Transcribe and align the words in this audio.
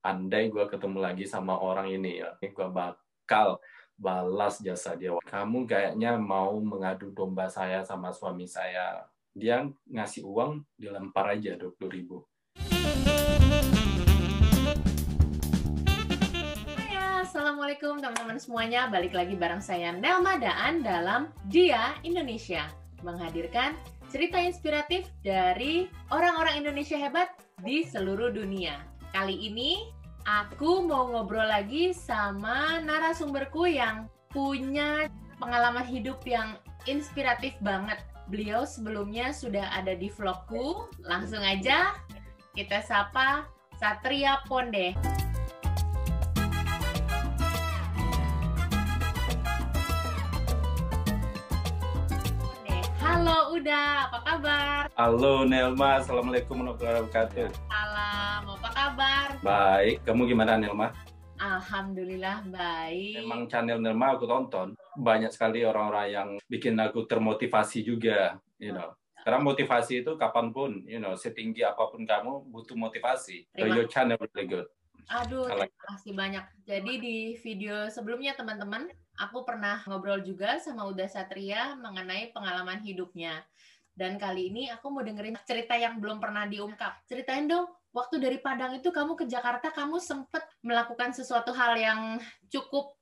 andai 0.00 0.48
gue 0.48 0.64
ketemu 0.64 0.96
lagi 0.96 1.28
sama 1.28 1.60
orang 1.60 1.92
ini 1.92 2.24
ya, 2.24 2.32
gue 2.40 2.68
bakal 2.72 3.60
balas 4.00 4.56
jasa 4.64 4.96
dia. 4.96 5.12
Kamu 5.28 5.68
kayaknya 5.68 6.16
mau 6.16 6.56
mengadu 6.56 7.12
domba 7.12 7.52
saya 7.52 7.84
sama 7.84 8.08
suami 8.08 8.48
saya. 8.48 9.04
Dia 9.36 9.68
ngasih 9.92 10.24
uang, 10.24 10.64
dilempar 10.80 11.36
aja 11.36 11.52
20 11.60 11.76
ribu. 11.92 12.24
Hai, 16.80 16.96
Assalamualaikum 17.20 18.00
teman-teman 18.00 18.40
semuanya. 18.40 18.88
Balik 18.88 19.12
lagi 19.12 19.36
bareng 19.36 19.60
saya 19.60 19.92
Nelma 19.92 20.40
Daan 20.40 20.80
dalam 20.80 21.28
Dia 21.52 21.92
Indonesia. 22.08 22.64
Menghadirkan 23.04 23.76
cerita 24.08 24.40
inspiratif 24.40 25.12
dari 25.20 25.92
orang-orang 26.08 26.64
Indonesia 26.64 26.96
hebat 26.96 27.36
di 27.60 27.84
seluruh 27.84 28.32
dunia. 28.32 28.80
Kali 29.10 29.50
ini 29.50 29.90
aku 30.22 30.86
mau 30.86 31.10
ngobrol 31.10 31.42
lagi 31.42 31.90
sama 31.90 32.78
narasumberku 32.78 33.66
yang 33.66 34.06
punya 34.30 35.10
pengalaman 35.42 35.82
hidup 35.82 36.22
yang 36.22 36.54
inspiratif 36.86 37.58
banget. 37.58 37.98
Beliau 38.30 38.62
sebelumnya 38.62 39.34
sudah 39.34 39.66
ada 39.74 39.98
di 39.98 40.14
vlogku. 40.14 40.86
Langsung 41.02 41.42
aja 41.42 41.98
kita 42.54 42.86
sapa 42.86 43.50
Satria 43.82 44.38
Ponde. 44.46 44.94
Halo 53.02 53.58
Uda, 53.58 54.06
apa 54.06 54.18
kabar? 54.22 54.82
Halo 54.94 55.42
Nelma, 55.42 55.98
Assalamualaikum 55.98 56.62
warahmatullahi 56.62 57.10
wabarakatuh. 57.10 57.48
Salam, 57.66 58.42
apa 58.54 58.69
kabar? 58.90 59.38
Baik, 59.46 60.02
kamu 60.02 60.34
gimana 60.34 60.58
Nelma? 60.58 60.90
Alhamdulillah 61.38 62.42
baik. 62.50 63.22
Emang 63.22 63.46
channel 63.46 63.78
Nelma 63.78 64.18
aku 64.18 64.26
tonton, 64.26 64.74
banyak 64.98 65.30
sekali 65.30 65.62
orang-orang 65.62 66.08
yang 66.10 66.28
bikin 66.50 66.74
aku 66.74 67.06
termotivasi 67.06 67.86
juga, 67.86 68.42
you 68.58 68.74
know. 68.74 68.90
Karena 69.22 69.38
motivasi 69.38 70.02
itu 70.02 70.18
kapan 70.18 70.50
pun, 70.50 70.82
you 70.90 70.98
know, 70.98 71.14
setinggi 71.14 71.62
apa 71.62 71.86
pun 71.86 72.02
kamu 72.02 72.50
butuh 72.50 72.74
motivasi. 72.74 73.46
So 73.54 73.70
your 73.70 73.86
channel 73.86 74.18
really 74.18 74.50
good. 74.50 74.66
Aduh, 75.06 75.46
like 75.54 75.70
terima 75.70 75.86
kasih 75.94 76.12
banyak. 76.18 76.44
Jadi 76.66 76.92
di 76.98 77.16
video 77.38 77.86
sebelumnya 77.94 78.34
teman-teman, 78.34 78.90
aku 79.22 79.46
pernah 79.46 79.86
ngobrol 79.86 80.18
juga 80.26 80.58
sama 80.58 80.82
Uda 80.90 81.06
Satria 81.06 81.78
mengenai 81.78 82.34
pengalaman 82.34 82.82
hidupnya. 82.82 83.46
Dan 83.94 84.18
kali 84.18 84.50
ini 84.50 84.66
aku 84.66 84.90
mau 84.90 85.06
dengerin 85.06 85.38
cerita 85.46 85.78
yang 85.78 86.02
belum 86.02 86.18
pernah 86.18 86.48
diungkap. 86.48 87.04
Ceritain 87.04 87.46
dong, 87.46 87.68
waktu 87.90 88.22
dari 88.22 88.38
Padang 88.38 88.78
itu 88.78 88.90
kamu 88.90 89.18
ke 89.18 89.26
Jakarta, 89.26 89.70
kamu 89.74 89.98
sempet 89.98 90.42
melakukan 90.62 91.10
sesuatu 91.14 91.50
hal 91.54 91.74
yang 91.78 92.00
cukup 92.50 92.94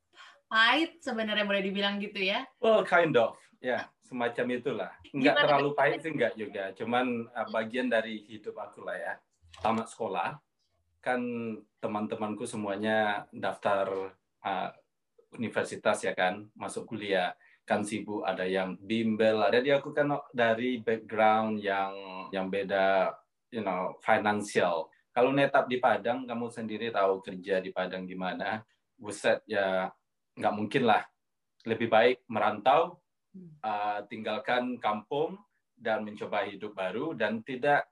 pahit 0.48 0.97
sebenarnya 1.05 1.44
boleh 1.44 1.61
dibilang 1.61 2.00
gitu 2.00 2.25
ya. 2.25 2.48
Well, 2.58 2.81
kind 2.84 3.12
of, 3.20 3.36
ya, 3.61 3.84
semacam 4.09 4.47
itulah. 4.56 4.91
Nggak 5.12 5.34
Gimana 5.36 5.44
terlalu 5.44 5.70
pahit 5.77 5.98
sih, 6.00 6.12
nggak 6.16 6.34
juga. 6.41 6.64
Cuman 6.72 7.28
uh, 7.28 7.48
bagian 7.53 7.92
dari 7.92 8.25
hidup 8.25 8.56
aku 8.56 8.84
lah 8.84 8.97
ya. 8.97 9.14
Tamat 9.61 9.92
sekolah, 9.92 10.41
kan 11.05 11.20
teman-temanku 11.84 12.48
semuanya 12.48 13.28
daftar 13.28 14.16
uh, 14.41 14.70
universitas 15.36 16.00
ya 16.00 16.16
kan, 16.16 16.48
masuk 16.56 16.89
kuliah. 16.89 17.36
Kan 17.69 17.84
sibuk, 17.84 18.25
ada 18.25 18.48
yang 18.48 18.81
bimbel, 18.81 19.44
ada 19.44 19.61
dia 19.61 19.77
aku 19.77 19.92
kan 19.92 20.09
dari 20.33 20.81
background 20.81 21.61
yang 21.61 21.92
yang 22.33 22.48
beda, 22.48 23.12
you 23.50 23.64
know, 23.64 23.96
financial. 24.04 24.88
Kalau 25.12 25.34
netap 25.34 25.66
di 25.66 25.82
Padang, 25.82 26.28
kamu 26.28 26.46
sendiri 26.52 26.94
tahu 26.94 27.20
kerja 27.24 27.58
di 27.58 27.74
Padang 27.74 28.06
gimana. 28.06 28.62
Buset, 28.94 29.42
ya 29.50 29.91
nggak 30.38 30.54
mungkin 30.54 30.86
lah. 30.86 31.02
Lebih 31.66 31.91
baik 31.91 32.16
merantau, 32.30 33.02
uh, 33.62 33.98
tinggalkan 34.06 34.78
kampung 34.78 35.38
dan 35.75 36.03
mencoba 36.06 36.47
hidup 36.47 36.75
baru 36.75 37.14
dan 37.14 37.42
tidak 37.42 37.86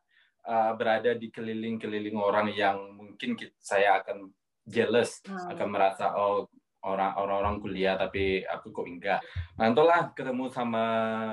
uh, 0.47 0.75
berada 0.75 1.15
di 1.15 1.31
keliling-keliling 1.31 2.19
orang 2.19 2.51
yang 2.55 2.79
mungkin 2.95 3.35
kita, 3.35 3.55
saya 3.59 4.03
akan 4.03 4.31
jealous, 4.67 5.23
Hmm. 5.27 5.51
akan 5.55 5.69
merasa 5.71 6.15
oh 6.15 6.51
orang 6.87 7.19
orang-orang 7.19 7.59
kuliah 7.59 7.99
tapi 7.99 8.47
aku 8.47 8.71
kok 8.71 8.87
enggak. 8.87 9.21
Nah, 9.59 9.67
itulah 9.71 10.15
ketemu 10.15 10.47
sama 10.51 10.85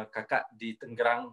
kakak 0.09 0.49
di 0.57 0.73
Tangerang, 0.73 1.29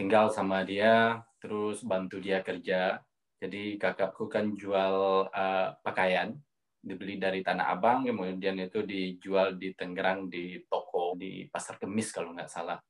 tinggal 0.00 0.32
sama 0.32 0.64
dia, 0.64 1.20
terus 1.36 1.84
bantu 1.84 2.16
dia 2.24 2.40
kerja. 2.40 3.04
Jadi 3.36 3.76
kakakku 3.76 4.32
kan 4.32 4.56
jual 4.56 5.28
uh, 5.28 5.68
pakaian, 5.84 6.32
dibeli 6.80 7.20
dari 7.20 7.44
Tanah 7.44 7.76
Abang, 7.76 8.08
kemudian 8.08 8.56
itu 8.56 8.80
dijual 8.80 9.60
di 9.60 9.76
Tangerang 9.76 10.32
di 10.32 10.64
toko 10.64 11.12
di 11.20 11.44
Pasar 11.52 11.76
Kemis 11.76 12.16
kalau 12.16 12.32
nggak 12.32 12.48
salah. 12.48 12.80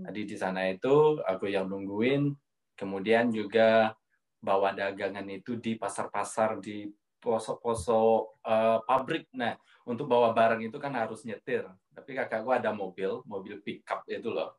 Jadi 0.00 0.24
di 0.24 0.36
sana 0.40 0.64
itu 0.72 1.20
aku 1.20 1.52
yang 1.52 1.68
nungguin, 1.68 2.32
kemudian 2.74 3.28
juga 3.28 3.92
bawa 4.40 4.72
dagangan 4.72 5.28
itu 5.28 5.60
di 5.60 5.76
pasar-pasar 5.76 6.64
di 6.64 6.88
pelosok-pelosok 7.20 8.20
uh, 8.44 8.78
pabrik. 8.88 9.28
Nah, 9.36 9.52
untuk 9.84 10.08
bawa 10.08 10.32
barang 10.32 10.64
itu 10.64 10.80
kan 10.80 10.96
harus 10.96 11.28
nyetir. 11.28 11.68
Tapi 11.92 12.10
kakakku 12.16 12.50
ada 12.52 12.72
mobil, 12.72 13.20
mobil 13.28 13.60
pickup 13.60 14.02
itu 14.08 14.32
loh. 14.32 14.56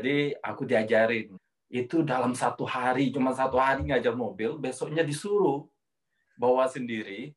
Jadi 0.00 0.32
aku 0.40 0.64
diajarin. 0.64 1.36
Itu 1.68 2.02
dalam 2.02 2.32
satu 2.32 2.64
hari, 2.64 3.12
cuma 3.12 3.36
satu 3.36 3.60
hari 3.60 3.86
ngajar 3.86 4.16
mobil, 4.16 4.56
besoknya 4.56 5.04
disuruh 5.04 5.68
bawa 6.40 6.64
sendiri. 6.66 7.36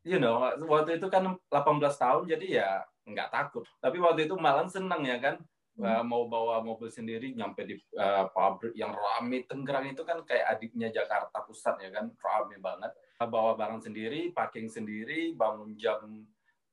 You 0.00 0.16
know, 0.16 0.40
waktu 0.64 0.96
itu 0.96 1.06
kan 1.12 1.36
18 1.52 2.00
tahun, 2.00 2.24
jadi 2.24 2.46
ya 2.48 2.68
nggak 3.04 3.30
takut. 3.30 3.68
Tapi 3.84 4.00
waktu 4.00 4.26
itu 4.26 4.34
malah 4.40 4.66
senang 4.66 5.04
ya 5.04 5.20
kan, 5.20 5.36
Uh, 5.74 6.06
mau 6.06 6.30
bawa 6.30 6.62
mobil 6.62 6.86
sendiri 6.86 7.34
nyampe 7.34 7.66
di 7.66 7.74
uh, 7.98 8.30
pabrik 8.30 8.78
yang 8.78 8.94
rame 8.94 9.42
Tangerang 9.42 9.90
itu 9.90 10.06
kan 10.06 10.22
kayak 10.22 10.54
adiknya 10.54 10.86
Jakarta 10.94 11.42
Pusat 11.42 11.82
ya 11.82 11.90
kan, 11.90 12.14
rame 12.14 12.62
banget. 12.62 12.94
Bawa 13.18 13.58
barang 13.58 13.82
sendiri, 13.82 14.30
parking 14.30 14.70
sendiri, 14.70 15.34
bangun 15.34 15.74
jam 15.74 16.22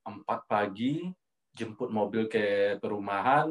4 0.06 0.22
pagi, 0.46 1.10
jemput 1.50 1.90
mobil 1.90 2.30
ke 2.30 2.78
perumahan, 2.78 3.50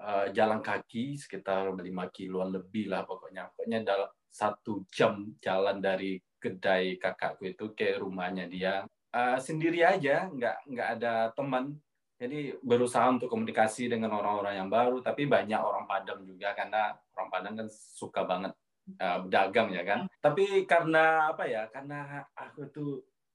uh, 0.00 0.26
jalan 0.32 0.64
kaki 0.64 1.14
sekitar 1.20 1.70
5 1.70 1.84
kiloan 2.10 2.50
lebih 2.50 2.88
lah 2.88 3.04
pokoknya. 3.04 3.52
Pokoknya 3.52 3.84
dalam 3.84 4.10
satu 4.30 4.86
jam 4.88 5.36
jalan 5.42 5.82
dari 5.82 6.16
kedai 6.40 6.96
kakakku 6.96 7.52
itu 7.52 7.76
ke 7.76 8.00
rumahnya 8.00 8.48
dia. 8.48 8.74
Uh, 9.10 9.36
sendiri 9.36 9.84
aja, 9.84 10.30
nggak 10.30 10.56
nggak 10.70 10.88
ada 10.98 11.12
teman. 11.36 11.76
Jadi 12.20 12.52
berusaha 12.60 13.08
untuk 13.08 13.32
komunikasi 13.32 13.88
dengan 13.88 14.12
orang-orang 14.12 14.60
yang 14.60 14.68
baru, 14.68 15.00
tapi 15.00 15.24
banyak 15.24 15.56
orang 15.56 15.88
Padang 15.88 16.20
juga 16.28 16.52
karena 16.52 16.92
orang 17.16 17.30
Padang 17.32 17.54
kan 17.64 17.68
suka 17.72 18.28
banget 18.28 18.52
uh, 19.00 19.18
berdagang 19.24 19.72
ya 19.72 19.82
kan. 19.84 20.00
Tapi 20.20 20.64
karena 20.68 21.32
apa 21.32 21.48
ya? 21.48 21.66
Karena 21.72 22.24
aku 22.36 22.68
tuh 22.68 22.90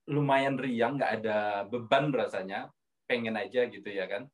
lumayan 0.06 0.54
riang, 0.54 0.98
nggak 0.98 1.12
ada 1.22 1.66
beban 1.66 2.14
rasanya, 2.14 2.70
pengen 3.10 3.34
aja 3.34 3.66
gitu 3.66 3.90
ya 3.90 4.06
kan. 4.06 4.30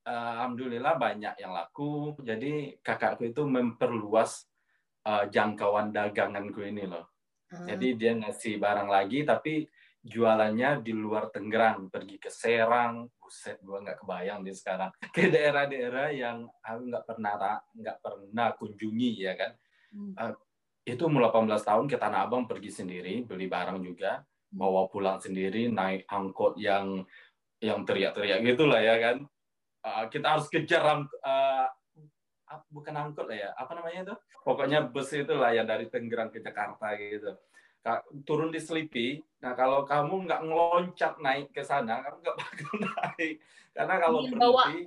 Uh, 0.00 0.30
Alhamdulillah 0.38 0.96
banyak 0.96 1.34
yang 1.40 1.52
laku. 1.52 2.16
Jadi 2.24 2.80
kakakku 2.80 3.28
itu 3.28 3.44
memperluas 3.44 4.48
uh, 5.04 5.28
jangkauan 5.28 5.92
daganganku 5.92 6.64
ini 6.64 6.88
loh. 6.88 7.08
Ah. 7.50 7.74
Jadi 7.74 7.98
dia 7.98 8.12
ngasih 8.16 8.56
barang 8.62 8.88
lagi, 8.88 9.26
tapi 9.26 9.66
jualannya 10.00 10.80
di 10.80 10.92
luar 10.96 11.28
Tangerang, 11.28 11.92
pergi 11.92 12.16
ke 12.16 12.32
Serang, 12.32 13.04
buset, 13.20 13.60
gua 13.60 13.84
nggak 13.84 14.00
kebayang 14.00 14.40
di 14.40 14.52
sekarang 14.56 14.88
ke 15.14 15.28
daerah-daerah 15.28 16.08
yang 16.10 16.48
aku 16.64 16.80
nggak 16.88 17.04
pernah 17.04 17.32
nggak 17.76 17.98
pernah 18.00 18.48
kunjungi 18.56 19.10
ya 19.20 19.32
kan. 19.36 19.52
Hmm. 19.92 20.12
Uh, 20.16 20.34
itu 20.88 21.06
umur 21.06 21.28
18 21.28 21.60
tahun 21.60 21.86
ke 21.86 21.96
Tanah 22.00 22.26
Abang 22.26 22.48
pergi 22.48 22.72
sendiri, 22.72 23.22
beli 23.28 23.46
barang 23.46 23.84
juga, 23.84 24.24
bawa 24.50 24.88
pulang 24.88 25.20
sendiri, 25.20 25.68
naik 25.70 26.08
angkot 26.08 26.56
yang 26.58 27.04
yang 27.60 27.84
teriak-teriak 27.84 28.40
gitulah 28.42 28.80
ya 28.80 28.96
kan. 28.98 29.16
Uh, 29.80 30.04
kita 30.12 30.36
harus 30.36 30.46
kejar 30.52 30.84
uh, 30.84 31.66
bukan 32.68 32.94
angkot 32.96 33.30
lah 33.30 33.38
ya, 33.38 33.50
apa 33.54 33.72
namanya 33.78 34.10
itu? 34.10 34.14
Pokoknya 34.42 34.82
bus 34.82 35.12
itulah 35.14 35.54
yang 35.54 35.68
dari 35.68 35.86
Tangerang 35.86 36.34
ke 36.34 36.42
Jakarta 36.42 36.92
gitu. 36.98 37.32
Turun 38.28 38.52
di 38.52 38.60
Selipi, 38.60 39.22
nah 39.40 39.56
kalau 39.56 39.88
kamu 39.88 40.28
nggak 40.28 40.42
ngeloncat 40.44 41.16
naik 41.22 41.48
ke 41.54 41.64
sana, 41.64 42.04
kamu 42.04 42.16
nggak 42.20 42.36
bakal 42.36 42.72
naik. 42.84 43.34
Karena 43.72 43.94
kalau 43.96 44.18
Ingin 44.20 44.36
berhenti, 44.36 44.80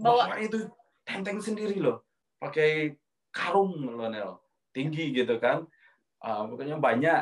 bawa 0.00 0.24
bawa 0.24 0.36
itu 0.40 0.58
tenteng 1.04 1.42
sendiri 1.42 1.76
loh, 1.76 2.06
pakai 2.40 2.96
karung 3.34 3.76
loh 3.84 4.08
Nel, 4.08 4.40
tinggi 4.72 5.12
gitu 5.12 5.36
kan. 5.36 5.66
Uh, 6.24 6.48
pokoknya 6.48 6.80
banyak 6.80 7.20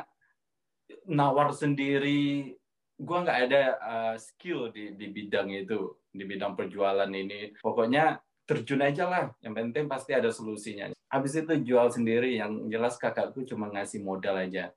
nawar 1.11 1.50
sendiri. 1.50 2.55
Gua 2.94 3.26
nggak 3.26 3.41
ada 3.50 3.62
uh, 3.82 4.14
skill 4.14 4.70
di 4.70 4.94
di 4.94 5.11
bidang 5.11 5.50
itu, 5.50 5.91
di 6.14 6.25
bidang 6.25 6.55
perjualan 6.55 7.11
ini. 7.11 7.58
Pokoknya 7.58 8.22
terjun 8.46 8.87
aja 8.87 9.11
lah. 9.11 9.25
Yang 9.43 9.55
penting 9.58 9.84
pasti 9.90 10.14
ada 10.14 10.31
solusinya. 10.31 10.94
Habis 11.11 11.43
itu 11.43 11.52
jual 11.66 11.90
sendiri. 11.90 12.38
Yang 12.38 12.70
jelas 12.70 12.94
kakakku 12.96 13.43
cuma 13.43 13.69
ngasih 13.75 14.00
modal 14.06 14.38
aja. 14.38 14.70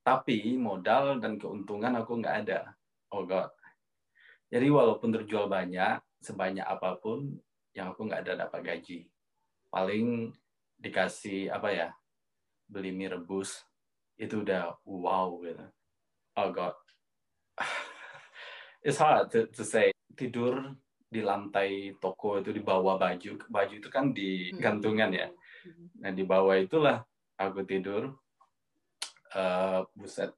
tapi 0.00 0.56
modal 0.56 1.20
dan 1.20 1.36
keuntungan 1.36 1.92
aku 2.00 2.24
nggak 2.24 2.48
ada. 2.48 2.72
Oh 3.12 3.28
god. 3.28 3.52
Jadi 4.48 4.66
walaupun 4.72 5.12
terjual 5.12 5.46
banyak, 5.46 6.00
sebanyak 6.24 6.64
apa 6.64 6.96
pun, 6.98 7.36
yang 7.76 7.92
aku 7.92 8.08
nggak 8.08 8.26
ada 8.26 8.48
dapat 8.48 8.60
gaji. 8.64 9.06
Paling 9.70 10.32
dikasih 10.80 11.52
apa 11.52 11.68
ya, 11.70 11.88
beli 12.66 12.90
mie 12.90 13.12
rebus, 13.12 13.62
itu 14.18 14.42
udah 14.42 14.74
wow 14.88 15.38
gitu. 15.44 15.66
Oh 16.34 16.48
god. 16.50 16.74
It's 18.86 18.96
hard 18.96 19.30
to, 19.36 19.46
to 19.52 19.62
say. 19.62 19.92
Tidur 20.14 20.74
di 21.10 21.20
lantai 21.26 21.98
toko 21.98 22.38
itu 22.38 22.54
di 22.54 22.62
bawah 22.62 22.94
baju. 22.94 23.30
Baju 23.50 23.74
itu 23.74 23.88
kan 23.90 24.14
di 24.14 24.54
gantungan 24.54 25.10
ya. 25.10 25.28
Nah 26.00 26.10
di 26.14 26.22
bawah 26.22 26.54
itulah 26.54 27.02
aku 27.34 27.66
tidur. 27.66 28.14
Uh, 29.30 29.86
buset. 29.94 30.34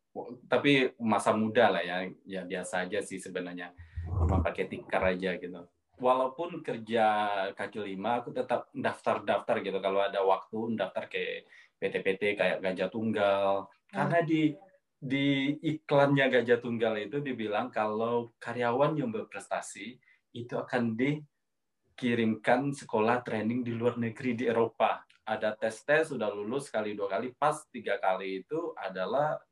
Tapi 0.49 0.93
masa 1.01 1.33
muda 1.37 1.73
lah 1.73 1.85
ya. 1.85 2.09
Ya 2.25 2.43
biasa 2.45 2.89
aja 2.89 3.05
sih 3.05 3.21
sebenarnya. 3.21 3.73
Cuma 4.09 4.41
pakai 4.41 4.69
tikar 4.69 5.13
aja 5.13 5.37
gitu. 5.37 5.61
Walaupun 6.01 6.65
kerja 6.65 7.07
kaki 7.55 7.85
lima 7.85 8.25
aku 8.25 8.33
tetap 8.33 8.73
daftar-daftar 8.73 9.61
gitu. 9.61 9.79
Kalau 9.81 10.01
ada 10.01 10.25
waktu 10.25 10.77
daftar 10.77 11.05
ke 11.07 11.45
PT-PT 11.81 12.37
kayak 12.37 12.59
Gajah 12.65 12.89
Tunggal. 12.89 13.69
Karena 13.93 14.25
di 14.25 14.57
di 15.03 15.59
iklannya 15.59 16.31
Gajah 16.31 16.63
Tunggal 16.63 17.11
itu 17.11 17.19
dibilang 17.19 17.75
kalau 17.75 18.31
karyawan 18.39 18.95
yang 18.95 19.11
berprestasi 19.11 19.99
itu 20.31 20.55
akan 20.55 20.95
dikirimkan 20.95 22.71
sekolah 22.71 23.27
training 23.27 23.67
di 23.67 23.75
luar 23.75 23.99
negeri 23.99 24.39
di 24.39 24.47
Eropa. 24.47 25.03
Ada 25.27 25.59
tes-tes 25.59 26.15
sudah 26.15 26.31
lulus 26.31 26.71
sekali 26.71 26.95
dua 26.95 27.11
kali 27.11 27.35
pas 27.35 27.67
tiga 27.75 27.99
kali 27.99 28.47
itu 28.47 28.71
adalah 28.79 29.43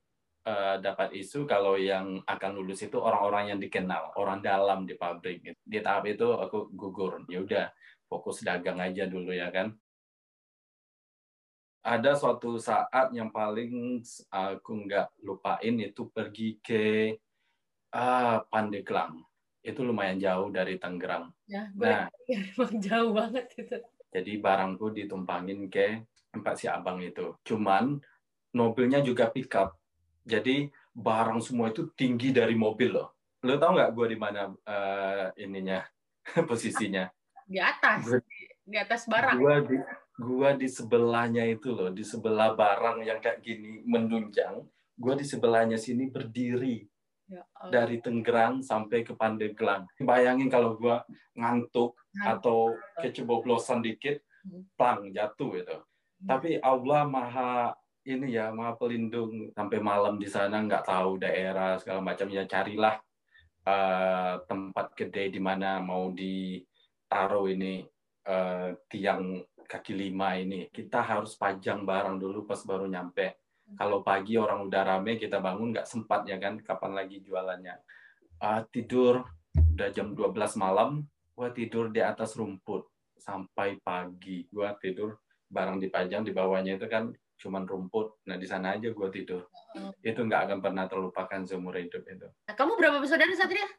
uh, 0.46 0.78
dapat 0.78 1.18
isu 1.18 1.50
kalau 1.50 1.74
yang 1.74 2.22
akan 2.30 2.50
lulus 2.54 2.86
itu 2.86 3.02
orang-orang 3.02 3.50
yang 3.50 3.58
dikenal 3.58 4.14
orang 4.22 4.38
dalam 4.38 4.86
di 4.86 4.94
pabrik. 4.94 5.42
Di 5.66 5.82
tahap 5.82 6.06
itu 6.06 6.30
aku 6.30 6.70
gugur 6.78 7.26
ya 7.26 7.42
udah 7.42 7.66
fokus 8.06 8.46
dagang 8.46 8.78
aja 8.78 9.10
dulu 9.10 9.34
ya 9.34 9.50
kan 9.50 9.74
ada 11.80 12.12
suatu 12.12 12.60
saat 12.60 13.08
yang 13.16 13.32
paling 13.32 14.04
aku 14.28 14.72
nggak 14.84 15.24
lupain 15.24 15.74
itu 15.80 16.08
pergi 16.12 16.60
ke 16.60 17.16
uh, 17.96 18.44
Pandeglang 18.52 19.16
itu 19.60 19.80
lumayan 19.84 20.16
jauh 20.16 20.48
dari 20.48 20.80
Tangerang. 20.80 21.28
Ya, 21.44 21.68
nah, 21.76 22.08
jauh 22.84 23.12
banget 23.12 23.52
itu. 23.60 23.76
Jadi 24.10 24.32
barangku 24.40 24.90
ditumpangin 24.90 25.68
ke 25.68 26.04
tempat 26.32 26.54
si 26.56 26.66
abang 26.66 26.98
itu. 27.04 27.36
Cuman 27.44 28.00
mobilnya 28.56 29.04
juga 29.04 29.28
pickup. 29.28 29.76
Jadi 30.24 30.68
barang 30.96 31.40
semua 31.44 31.70
itu 31.70 31.92
tinggi 31.92 32.32
dari 32.32 32.56
mobil 32.56 32.96
loh. 32.96 33.14
Lo 33.44 33.56
tau 33.56 33.76
nggak 33.76 33.92
gue 33.92 34.06
di 34.16 34.18
mana 34.18 34.48
uh, 34.48 35.26
ininya 35.36 35.84
posisinya? 36.48 37.08
Di 37.44 37.60
atas. 37.60 38.20
Di 38.64 38.76
atas 38.80 39.04
barang. 39.06 39.36
Gua 39.38 39.60
di 39.60 39.76
gua 40.20 40.52
di 40.52 40.68
sebelahnya 40.68 41.48
itu 41.48 41.72
loh, 41.72 41.88
di 41.88 42.04
sebelah 42.04 42.52
barang 42.52 43.00
yang 43.08 43.18
kayak 43.24 43.40
gini 43.40 43.80
menunjang. 43.88 44.60
Gua 45.00 45.16
di 45.16 45.24
sebelahnya 45.24 45.80
sini 45.80 46.12
berdiri. 46.12 46.84
Ya, 47.30 47.46
dari 47.70 48.02
Tenggerang 48.02 48.58
sampai 48.58 49.06
ke 49.06 49.14
Pandeglang. 49.14 49.86
Bayangin 50.02 50.50
kalau 50.50 50.74
gua 50.74 51.06
ngantuk 51.38 51.94
atau 52.26 52.74
keceboblosan 52.98 53.86
dikit, 53.86 54.18
hmm. 54.42 54.74
plang 54.74 55.14
jatuh 55.14 55.62
itu. 55.62 55.76
Hmm. 55.78 56.26
Tapi 56.26 56.58
Allah 56.58 57.06
maha 57.06 57.70
ini 58.02 58.34
ya 58.34 58.50
maha 58.50 58.74
pelindung 58.74 59.52
sampai 59.54 59.78
malam 59.78 60.18
di 60.18 60.26
sana 60.26 60.58
nggak 60.64 60.88
tahu 60.88 61.20
daerah 61.20 61.76
segala 61.76 62.00
macam 62.00 62.26
ya 62.32 62.48
carilah 62.48 62.96
uh, 63.68 64.40
tempat 64.48 64.96
gede 64.96 65.36
di 65.36 65.40
mana 65.40 65.78
mau 65.84 66.08
ditaruh 66.10 67.46
ini 67.52 67.84
uh, 68.24 68.72
tiang 68.88 69.44
kaki 69.70 69.94
lima 69.94 70.34
ini. 70.34 70.66
Kita 70.66 71.06
harus 71.06 71.38
pajang 71.38 71.86
barang 71.86 72.18
dulu 72.18 72.42
pas 72.42 72.58
baru 72.66 72.90
nyampe. 72.90 73.38
Kalau 73.78 74.02
pagi 74.02 74.34
orang 74.34 74.66
udah 74.66 74.82
rame 74.82 75.14
kita 75.14 75.38
bangun 75.38 75.70
nggak 75.70 75.86
sempat 75.86 76.26
ya 76.26 76.42
kan 76.42 76.58
kapan 76.58 76.98
lagi 76.98 77.22
jualannya. 77.22 77.78
Uh, 78.42 78.66
tidur 78.74 79.22
udah 79.54 79.88
jam 79.94 80.10
12 80.10 80.34
malam 80.58 81.06
gua 81.38 81.54
tidur 81.54 81.94
di 81.94 82.02
atas 82.02 82.34
rumput. 82.34 82.90
Sampai 83.14 83.78
pagi 83.78 84.50
gua 84.50 84.74
tidur 84.74 85.22
barang 85.46 85.78
dipajang 85.78 86.26
di 86.26 86.34
bawahnya 86.34 86.74
itu 86.82 86.90
kan 86.90 87.14
cuman 87.38 87.62
rumput. 87.62 88.26
Nah 88.26 88.34
di 88.34 88.50
sana 88.50 88.74
aja 88.74 88.90
gua 88.90 89.06
tidur. 89.06 89.46
Oh. 89.70 89.94
itu 90.02 90.18
nggak 90.18 90.50
akan 90.50 90.58
pernah 90.58 90.90
terlupakan 90.90 91.46
seumur 91.46 91.78
hidup 91.78 92.02
itu. 92.10 92.26
Nah, 92.26 92.54
kamu 92.58 92.74
berapa 92.74 92.98
bersaudara 92.98 93.30
Satria? 93.38 93.70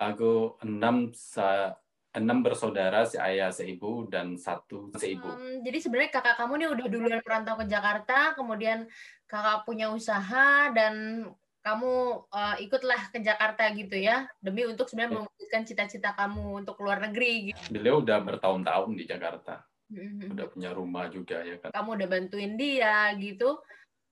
Aku 0.00 0.56
enam 0.64 1.12
sa 1.12 1.76
enam 2.14 2.46
bersaudara, 2.46 3.02
si 3.04 3.18
ayah, 3.18 3.50
seibu, 3.50 4.06
dan 4.06 4.38
satu 4.38 4.94
seibu. 4.94 5.26
Hmm, 5.26 5.66
jadi 5.66 5.78
sebenarnya 5.82 6.10
kakak 6.14 6.38
kamu 6.38 6.52
nih 6.62 6.68
udah 6.70 6.86
duluan 6.86 7.20
perantau 7.26 7.58
ke 7.58 7.66
Jakarta, 7.66 8.38
kemudian 8.38 8.86
kakak 9.26 9.66
punya 9.66 9.90
usaha, 9.90 10.70
dan 10.70 11.26
kamu 11.66 11.92
uh, 12.30 12.56
ikutlah 12.62 13.10
ke 13.10 13.18
Jakarta 13.18 13.66
gitu 13.74 13.98
ya, 13.98 14.30
demi 14.38 14.62
untuk 14.62 14.86
sebenarnya 14.86 15.10
ya. 15.10 15.18
mewujudkan 15.26 15.62
cita-cita 15.66 16.10
kamu 16.14 16.62
untuk 16.62 16.78
luar 16.78 17.02
negeri. 17.02 17.50
Gitu. 17.50 17.58
Beliau 17.74 17.98
udah 17.98 18.22
bertahun-tahun 18.22 18.90
di 18.94 19.04
Jakarta, 19.10 19.66
mm-hmm. 19.90 20.38
udah 20.38 20.46
punya 20.54 20.70
rumah 20.70 21.10
juga 21.10 21.42
ya 21.42 21.58
kan. 21.58 21.74
Kamu 21.74 21.98
udah 21.98 22.08
bantuin 22.08 22.54
dia 22.54 23.10
gitu. 23.18 23.58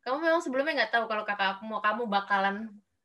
Kamu 0.02 0.19
memang 0.19 0.43
sebelumnya 0.43 0.82
nggak 0.82 0.93
tahu 0.98 1.05
kalau 1.06 1.22
kakak 1.22 1.62
kamu 1.62 1.78
kamu 1.78 2.02
bakalan 2.10 2.56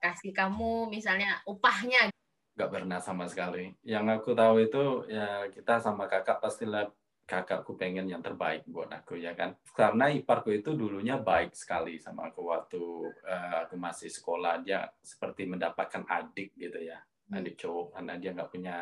kasih 0.02 0.34
kamu 0.34 0.90
misalnya 0.90 1.42
upahnya 1.46 2.10
nggak 2.57 2.71
pernah 2.74 2.98
sama 2.98 3.30
sekali. 3.30 3.69
Yang 3.86 4.06
aku 4.18 4.30
tahu 4.33 4.56
itu 4.65 4.83
ya 5.06 5.45
kita 5.54 5.77
sama 5.77 6.09
kakak 6.09 6.42
pastilah 6.42 6.89
kakakku 7.30 7.77
pengen 7.77 8.09
yang 8.09 8.25
terbaik 8.25 8.65
buat 8.65 8.89
aku 8.89 9.21
ya 9.21 9.38
kan. 9.38 9.54
Karena 9.77 10.09
iparku 10.09 10.50
itu 10.50 10.74
dulunya 10.74 11.21
baik 11.21 11.54
sekali 11.54 12.01
sama 12.01 12.33
aku 12.33 12.42
waktu 12.50 12.81
uh, 13.30 13.69
aku 13.69 13.77
masih 13.77 14.09
sekolah 14.09 14.65
dia 14.65 14.89
seperti 15.06 15.45
mendapatkan 15.45 16.01
adik 16.09 16.57
gitu 16.57 16.81
ya 16.81 16.98
hmm. 17.27 17.38
adik 17.38 17.56
cowok 17.59 17.88
karena 17.95 18.13
dia 18.18 18.31
nggak 18.33 18.50
punya 18.51 18.77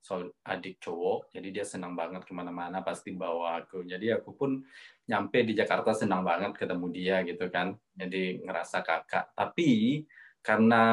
so, 0.00 0.32
adik 0.44 0.80
cowok 0.80 1.32
jadi 1.32 1.48
dia 1.60 1.64
senang 1.64 1.92
banget 1.92 2.24
ke 2.24 2.32
mana-mana 2.32 2.80
pasti 2.80 3.12
bawa 3.12 3.64
aku 3.64 3.84
jadi 3.84 4.20
aku 4.20 4.32
pun 4.32 4.64
nyampe 5.04 5.44
di 5.44 5.52
Jakarta 5.52 5.92
senang 5.92 6.24
banget 6.24 6.56
ketemu 6.56 6.86
dia 6.90 7.20
gitu 7.22 7.48
kan 7.52 7.76
jadi 7.92 8.40
ngerasa 8.40 8.80
kakak 8.80 9.36
tapi 9.36 10.02
karena 10.40 10.84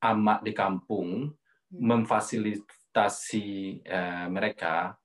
amak 0.00 0.44
di 0.44 0.52
kampung 0.52 1.30
hmm. 1.30 1.80
memfasilitasi 1.80 3.48
uh, 3.86 4.26
mereka 4.28 4.96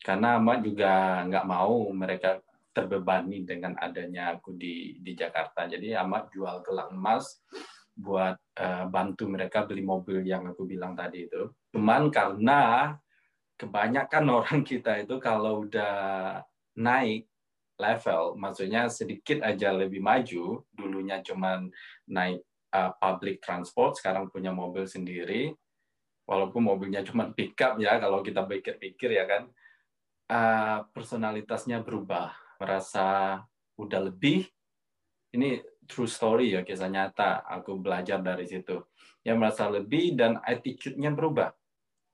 karena 0.00 0.40
amak 0.40 0.64
juga 0.64 1.22
nggak 1.28 1.46
mau 1.46 1.92
mereka 1.92 2.40
terbebani 2.72 3.44
dengan 3.44 3.76
adanya 3.76 4.38
aku 4.38 4.56
di 4.56 4.96
di 5.02 5.12
Jakarta. 5.12 5.66
Jadi 5.66 5.92
amak 5.92 6.32
jual 6.32 6.62
gelang 6.64 6.96
emas 6.96 7.42
buat 7.92 8.38
uh, 8.56 8.88
bantu 8.88 9.28
mereka 9.28 9.68
beli 9.68 9.84
mobil 9.84 10.24
yang 10.24 10.48
aku 10.48 10.64
bilang 10.64 10.96
tadi 10.96 11.28
itu. 11.28 11.52
Cuman 11.74 12.08
karena 12.08 12.94
kebanyakan 13.60 14.24
orang 14.40 14.60
kita 14.64 15.04
itu 15.04 15.20
kalau 15.20 15.68
udah 15.68 16.40
naik 16.80 17.28
level, 17.76 18.36
maksudnya 18.36 18.88
sedikit 18.92 19.40
aja 19.40 19.72
lebih 19.72 20.04
maju, 20.04 20.64
dulunya 20.72 21.20
cuman 21.24 21.68
naik 22.08 22.44
uh, 22.70 22.92
public 22.96 23.42
transport, 23.42 23.98
sekarang 23.98 24.30
punya 24.30 24.54
mobil 24.54 24.86
sendiri, 24.86 25.54
walaupun 26.26 26.62
mobilnya 26.62 27.02
cuma 27.02 27.30
pickup 27.38 27.78
ya, 27.82 27.98
kalau 27.98 28.22
kita 28.22 28.46
pikir-pikir 28.46 29.10
ya 29.18 29.24
kan, 29.26 29.42
uh, 30.30 30.78
personalitasnya 30.94 31.82
berubah, 31.82 32.32
merasa 32.62 33.38
udah 33.74 34.00
lebih. 34.10 34.46
Ini 35.30 35.62
true 35.86 36.10
story 36.10 36.58
ya, 36.58 36.66
kisah 36.66 36.90
nyata. 36.90 37.46
Aku 37.46 37.78
belajar 37.78 38.18
dari 38.18 38.46
situ. 38.46 38.82
Yang 39.22 39.36
merasa 39.38 39.70
lebih 39.70 40.18
dan 40.18 40.42
attitude-nya 40.42 41.14
berubah. 41.14 41.54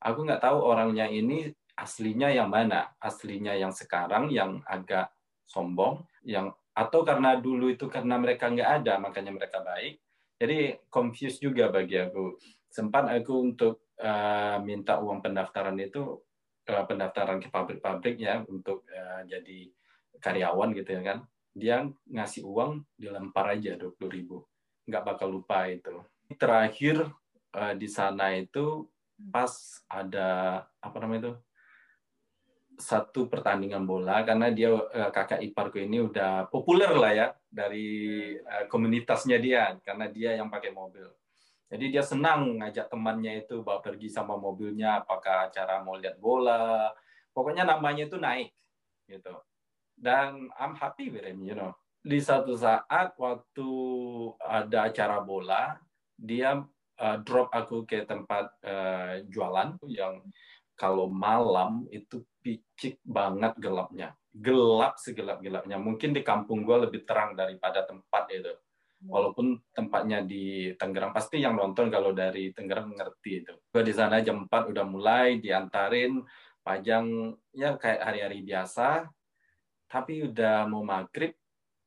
Aku 0.05 0.25
nggak 0.25 0.45
tahu 0.45 0.61
orangnya 0.61 1.09
ini 1.09 1.49
aslinya 1.77 2.33
yang 2.33 2.49
mana, 2.49 2.93
aslinya 3.01 3.53
yang 3.57 3.73
sekarang 3.73 4.33
yang 4.33 4.61
agak 4.65 5.13
sombong, 5.49 6.05
yang 6.25 6.53
atau 6.77 7.05
karena 7.05 7.41
dulu 7.41 7.73
itu 7.73 7.89
karena 7.89 8.21
mereka 8.21 8.53
nggak 8.53 8.85
ada 8.85 9.01
makanya 9.01 9.33
mereka 9.33 9.65
baik, 9.65 9.97
jadi 10.37 10.77
confused 10.93 11.41
juga 11.41 11.73
bagi 11.73 11.97
aku. 11.97 12.37
Sempat 12.69 13.09
aku 13.09 13.35
untuk 13.41 13.89
uh, 13.97 14.61
minta 14.61 15.01
uang 15.01 15.25
pendaftaran 15.25 15.77
itu 15.81 16.21
uh, 16.69 16.85
pendaftaran 16.85 17.41
ke 17.41 17.49
pabrik-pabrik 17.49 18.21
ya 18.21 18.45
untuk 18.45 18.85
uh, 18.93 19.25
jadi 19.25 19.73
karyawan 20.21 20.77
gitu 20.77 20.91
ya 21.01 21.03
kan. 21.03 21.19
Dia 21.57 21.89
ngasih 21.89 22.45
uang 22.45 22.85
dilempar 23.01 23.57
aja 23.57 23.81
20 23.81 23.97
ribu. 24.13 24.45
Nggak 24.85 25.05
bakal 25.09 25.33
lupa 25.33 25.65
itu. 25.73 26.05
Terakhir 26.37 27.09
uh, 27.57 27.73
di 27.73 27.89
sana 27.89 28.37
itu 28.37 28.85
pas 29.17 29.81
ada 29.89 30.61
apa 30.85 30.97
namanya 31.01 31.21
itu 31.25 31.35
satu 32.77 33.33
pertandingan 33.33 33.89
bola 33.89 34.21
karena 34.21 34.53
dia 34.53 34.69
kakak 35.09 35.41
iparku 35.41 35.81
ini 35.81 36.05
udah 36.05 36.53
populer 36.53 36.93
lah 36.93 37.13
ya 37.17 37.27
dari 37.57 37.89
uh, 38.37 38.69
komunitasnya 38.69 39.41
dia 39.41 39.73
karena 39.81 40.13
dia 40.13 40.37
yang 40.37 40.53
pakai 40.53 40.77
mobil. 40.77 41.09
Jadi 41.67 41.91
dia 41.91 42.05
senang 42.05 42.61
ngajak 42.63 42.93
temannya 42.93 43.43
itu 43.43 43.65
bawa 43.65 43.83
pergi 43.83 44.13
sama 44.13 44.37
mobilnya, 44.39 45.03
apakah 45.03 45.51
acara 45.51 45.83
mau 45.83 45.99
lihat 45.99 46.21
bola, 46.21 46.93
pokoknya 47.35 47.67
namanya 47.67 48.07
itu 48.07 48.21
naik 48.21 48.53
gitu. 49.09 49.35
Dan 49.97 50.53
I'm 50.61 50.77
happy 50.77 51.09
with 51.09 51.25
him, 51.25 51.43
you 51.43 51.57
know. 51.57 51.73
Di 52.07 52.23
satu 52.23 52.55
saat 52.55 53.19
waktu 53.19 53.71
ada 54.39 54.87
acara 54.87 55.19
bola, 55.19 55.75
dia 56.15 56.63
uh, 57.03 57.17
drop 57.27 57.51
aku 57.51 57.83
ke 57.83 58.07
tempat 58.07 58.47
uh, 58.63 59.27
jualan 59.27 59.75
yang 59.91 60.23
kalau 60.79 61.11
malam 61.11 61.89
itu 61.91 62.23
picik 62.45 63.01
banget 63.03 63.59
gelapnya. 63.59 64.15
Gelap 64.37 65.01
segelap-gelapnya. 65.01 65.81
Mungkin 65.81 66.13
di 66.13 66.21
kampung 66.21 66.61
gue 66.63 66.89
lebih 66.89 67.09
terang 67.09 67.33
daripada 67.33 67.89
tempat 67.89 68.29
itu. 68.33 68.53
Walaupun 69.07 69.61
tempatnya 69.73 70.25
di 70.25 70.73
Tangerang 70.77 71.13
pasti 71.13 71.41
yang 71.41 71.57
nonton 71.57 71.93
kalau 71.93 72.13
dari 72.13 72.53
Tangerang 72.53 72.97
ngerti 72.97 73.31
itu. 73.45 73.55
Gue 73.73 73.83
di 73.85 73.93
sana 73.93 74.21
jam 74.21 74.45
4 74.45 74.73
udah 74.73 74.85
mulai 74.85 75.41
diantarin 75.41 76.21
pajang 76.61 77.31
ya 77.55 77.79
kayak 77.79 78.03
hari-hari 78.03 78.43
biasa, 78.43 79.07
tapi 79.87 80.27
udah 80.27 80.67
mau 80.67 80.83
maghrib 80.83 81.31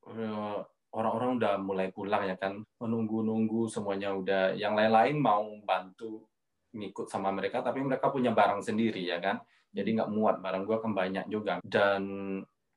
eh, 0.07 0.59
orang-orang 0.95 1.29
udah 1.37 1.53
mulai 1.59 1.87
pulang 1.93 2.23
ya 2.29 2.37
kan. 2.37 2.61
Menunggu-nunggu 2.81 3.67
semuanya 3.67 4.15
udah. 4.15 4.55
Yang 4.55 4.73
lain-lain 4.79 5.17
mau 5.19 5.45
bantu 5.65 6.29
ngikut 6.73 7.09
sama 7.09 7.33
mereka 7.33 7.65
tapi 7.65 7.81
mereka 7.81 8.13
punya 8.13 8.29
barang 8.29 8.61
sendiri 8.61 9.01
ya 9.01 9.17
kan 9.17 9.41
jadi 9.69 9.89
nggak 10.01 10.11
muat 10.11 10.41
barang 10.41 10.63
gue 10.65 10.77
kan 10.81 10.91
banyak 10.97 11.25
juga. 11.29 11.61
Dan 11.61 12.03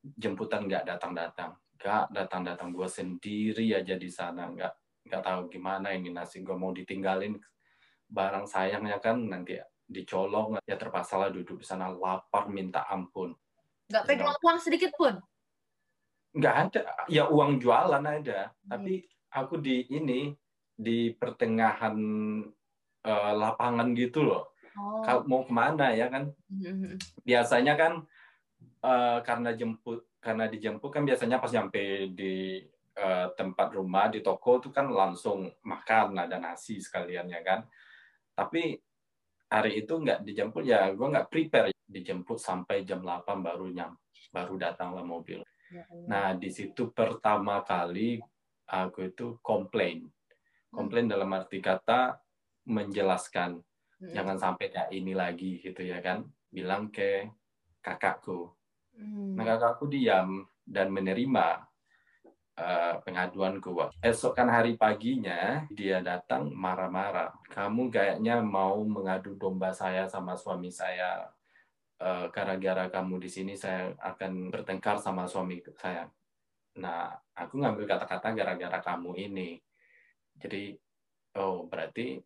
jemputan 0.02 0.68
nggak 0.68 0.84
datang-datang. 0.84 1.56
Nggak 1.80 2.04
datang-datang 2.12 2.68
gue 2.70 2.88
sendiri 2.88 3.72
aja 3.72 3.96
di 3.96 4.10
sana. 4.12 4.52
Nggak 4.52 4.72
nggak 5.08 5.22
tahu 5.24 5.40
gimana 5.50 5.96
ini 5.96 6.12
nasi 6.12 6.44
gue 6.44 6.54
mau 6.54 6.70
ditinggalin. 6.70 7.40
Barang 8.12 8.44
sayangnya 8.44 9.00
kan 9.00 9.24
nanti 9.24 9.56
dicolong. 9.88 10.60
Ya 10.68 10.76
terpaksa 10.76 11.16
lah 11.16 11.30
duduk 11.32 11.64
di 11.64 11.66
sana 11.66 11.88
lapar 11.88 12.52
minta 12.52 12.84
ampun. 12.86 13.32
Nggak 13.88 14.04
pegang 14.04 14.36
uang 14.36 14.60
sedikit 14.60 14.92
pun? 14.92 15.16
Nggak 16.36 16.54
ada. 16.68 16.80
Ya 17.08 17.28
uang 17.28 17.56
jualan 17.56 18.04
ada 18.04 18.52
hmm. 18.52 18.68
tapi 18.68 18.94
aku 19.32 19.56
di 19.64 19.88
ini 19.88 20.36
di 20.76 21.12
pertengahan 21.12 21.96
uh, 23.04 23.32
lapangan 23.32 23.96
gitu 23.96 24.24
loh 24.24 24.51
oh. 24.78 25.02
kalau 25.04 25.22
mau 25.28 25.42
ke 25.44 25.52
mana 25.52 25.92
ya 25.92 26.08
kan 26.08 26.30
hmm, 26.48 26.62
hmm, 26.62 26.76
hmm. 26.84 26.96
biasanya 27.24 27.74
kan 27.74 27.92
uh, 28.84 29.18
karena 29.24 29.50
jemput 29.56 30.06
karena 30.22 30.46
dijemput 30.46 30.90
kan 30.90 31.02
biasanya 31.02 31.42
pas 31.42 31.50
nyampe 31.50 32.14
di 32.14 32.62
uh, 32.98 33.32
tempat 33.34 33.74
rumah 33.74 34.06
di 34.06 34.22
toko 34.22 34.62
itu 34.62 34.70
kan 34.70 34.86
langsung 34.90 35.50
makan 35.66 36.18
ada 36.22 36.38
nasi 36.38 36.78
sekalian 36.78 37.26
ya 37.26 37.40
kan 37.42 37.66
tapi 38.32 38.78
hari 39.52 39.84
itu 39.84 39.92
nggak 40.00 40.24
dijemput 40.24 40.64
ya 40.64 40.88
gue 40.94 41.06
nggak 41.12 41.28
prepare 41.28 41.68
dijemput 41.84 42.40
sampai 42.40 42.88
jam 42.88 43.04
8 43.04 43.44
baru 43.44 43.68
nyam 43.68 43.92
baru 44.32 44.56
datanglah 44.56 45.04
mobil 45.04 45.44
ya, 45.68 45.84
nah 46.08 46.32
di 46.32 46.48
situ 46.48 46.88
pertama 46.88 47.60
kali 47.60 48.16
aku 48.64 49.12
itu 49.12 49.36
komplain 49.44 50.08
komplain 50.72 51.04
hmm. 51.04 51.12
dalam 51.12 51.30
arti 51.36 51.60
kata 51.60 52.16
menjelaskan 52.64 53.60
hmm. 54.02 54.10
jangan 54.10 54.34
sampai 54.34 54.66
kayak 54.74 54.90
ini 54.90 55.14
lagi 55.14 55.62
gitu 55.62 55.86
ya 55.86 56.02
kan 56.02 56.26
bilang 56.50 56.90
ke 56.90 57.30
kakakku 57.78 58.50
Hmm. 58.96 59.34
Nah 59.36 59.44
kakakku 59.44 59.88
diam 59.88 60.44
dan 60.62 60.92
menerima 60.92 61.64
uh, 62.60 62.94
pengaduanku. 63.02 63.72
Esok 64.04 64.36
kan 64.36 64.48
hari 64.52 64.76
paginya 64.76 65.64
dia 65.72 66.04
datang 66.04 66.52
marah-marah. 66.52 67.32
Kamu 67.48 67.88
kayaknya 67.88 68.44
mau 68.44 68.84
mengadu 68.84 69.36
domba 69.36 69.72
saya 69.72 70.04
sama 70.08 70.36
suami 70.36 70.68
saya. 70.68 71.28
Uh, 72.02 72.26
gara-gara 72.34 72.90
kamu 72.90 73.22
di 73.22 73.30
sini 73.30 73.54
saya 73.54 73.94
akan 74.02 74.50
bertengkar 74.50 74.98
sama 74.98 75.22
suami 75.22 75.62
saya. 75.78 76.10
Nah, 76.82 77.14
aku 77.36 77.62
ngambil 77.62 77.86
kata-kata 77.86 78.34
gara-gara 78.34 78.82
kamu 78.82 79.14
ini. 79.22 79.60
Jadi, 80.34 80.74
oh 81.38 81.68
berarti 81.70 82.18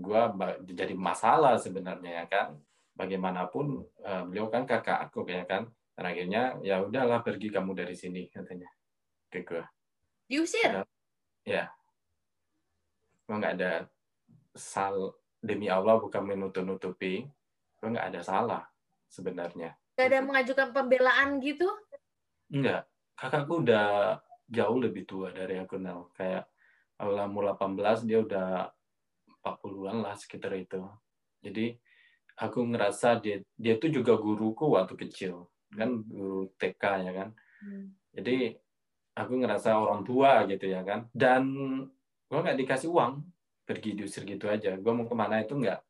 gua 0.00 0.32
jadi 0.66 0.94
masalah 0.94 1.56
sebenarnya 1.56 2.24
ya 2.24 2.26
kan. 2.26 2.48
Bagaimanapun 2.94 3.80
uh, 4.04 4.22
beliau 4.28 4.52
kan 4.52 4.68
kakak 4.68 5.08
aku 5.08 5.24
ya 5.28 5.46
kan. 5.48 5.68
Dan 5.96 6.04
akhirnya 6.04 6.42
ya 6.64 6.80
udahlah 6.80 7.20
pergi 7.20 7.52
kamu 7.52 7.76
dari 7.76 7.94
sini 7.96 8.28
katanya 8.32 8.68
ke 9.30 9.44
gue 9.44 9.64
diusir? 10.26 10.82
Ya. 11.44 11.70
Gue 13.24 13.36
nggak 13.36 13.54
ada 13.60 13.86
sal 14.56 15.14
demi 15.40 15.70
Allah 15.70 15.96
bukan 15.96 16.26
menutup-nutupi 16.26 17.24
gue 17.80 17.88
nggak 17.88 18.12
ada 18.12 18.20
salah 18.20 18.62
sebenarnya. 19.08 19.72
Gak 19.96 20.12
ada 20.12 20.20
mengajukan 20.24 20.68
pembelaan 20.72 21.40
gitu? 21.40 21.68
Enggak 22.52 22.90
kakakku 23.20 23.60
udah 23.60 24.16
jauh 24.48 24.78
lebih 24.80 25.04
tua 25.04 25.28
dari 25.28 25.60
aku 25.60 25.76
Nel. 25.76 26.08
Kayak 26.16 26.48
awal 26.96 27.28
umur 27.28 27.52
18 27.52 28.08
dia 28.08 28.18
udah 28.24 28.72
40-an 29.40 30.04
lah 30.04 30.14
sekitar 30.16 30.52
itu. 30.56 30.80
Jadi 31.40 31.76
aku 32.40 32.64
ngerasa 32.72 33.20
dia 33.20 33.40
dia 33.56 33.76
tuh 33.76 33.92
juga 33.92 34.16
guruku 34.16 34.72
waktu 34.72 34.96
kecil 34.96 35.48
kan 35.70 36.02
guru 36.04 36.50
TK 36.58 36.82
ya 37.06 37.12
kan. 37.14 37.30
Hmm. 37.60 37.92
jadi 38.16 38.56
aku 39.12 39.36
ngerasa 39.44 39.76
orang 39.76 40.00
tua 40.00 40.48
gitu 40.48 40.66
ya 40.66 40.80
kan. 40.80 41.06
Dan 41.12 41.42
gue 42.30 42.38
nggak 42.40 42.58
dikasih 42.58 42.88
uang 42.88 43.20
pergi 43.68 43.94
diusir 43.94 44.24
gitu 44.24 44.48
aja. 44.48 44.74
Gue 44.80 44.92
mau 44.96 45.04
ke 45.04 45.14
mana 45.14 45.44
itu 45.44 45.54
nggak 45.54 45.80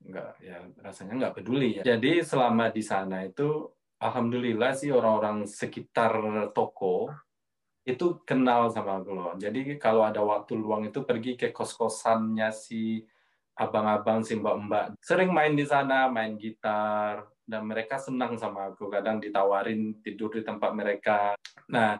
nggak 0.00 0.30
ya 0.40 0.56
rasanya 0.80 1.14
nggak 1.20 1.34
peduli 1.36 1.80
ya. 1.80 1.82
Jadi 1.84 2.24
selama 2.24 2.72
di 2.72 2.80
sana 2.80 3.20
itu 3.28 3.68
alhamdulillah 4.00 4.72
sih 4.72 4.88
orang-orang 4.88 5.44
sekitar 5.44 6.16
toko 6.56 7.12
itu 7.84 8.20
kenal 8.28 8.68
sama 8.68 9.00
aku 9.00 9.10
loh 9.12 9.32
jadi 9.40 9.76
kalau 9.80 10.04
ada 10.04 10.20
waktu 10.20 10.56
luang 10.56 10.88
itu 10.88 11.00
pergi 11.02 11.34
ke 11.34 11.48
kos-kosannya 11.50 12.52
si 12.52 13.02
abang-abang 13.56 14.24
si 14.24 14.36
mbak-mbak 14.40 14.96
sering 15.04 15.32
main 15.36 15.52
di 15.52 15.68
sana, 15.68 16.08
main 16.08 16.40
gitar, 16.40 17.28
dan 17.50 17.66
mereka 17.66 17.98
senang 17.98 18.38
sama 18.38 18.70
aku. 18.70 18.86
Kadang 18.86 19.18
ditawarin 19.18 19.98
tidur 20.06 20.30
di 20.30 20.46
tempat 20.46 20.70
mereka. 20.70 21.34
Nah, 21.66 21.98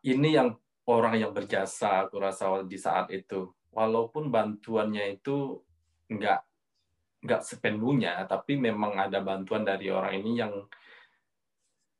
ini 0.00 0.32
yang 0.32 0.56
orang 0.88 1.20
yang 1.20 1.36
berjasa 1.36 2.08
aku 2.08 2.16
rasa 2.16 2.64
di 2.64 2.80
saat 2.80 3.12
itu. 3.12 3.52
Walaupun 3.70 4.32
bantuannya 4.32 5.20
itu 5.20 5.60
nggak 6.08 6.40
nggak 7.20 7.42
sepenuhnya, 7.44 8.24
tapi 8.24 8.56
memang 8.56 8.96
ada 8.96 9.20
bantuan 9.20 9.62
dari 9.62 9.92
orang 9.92 10.16
ini 10.24 10.40
yang 10.40 10.64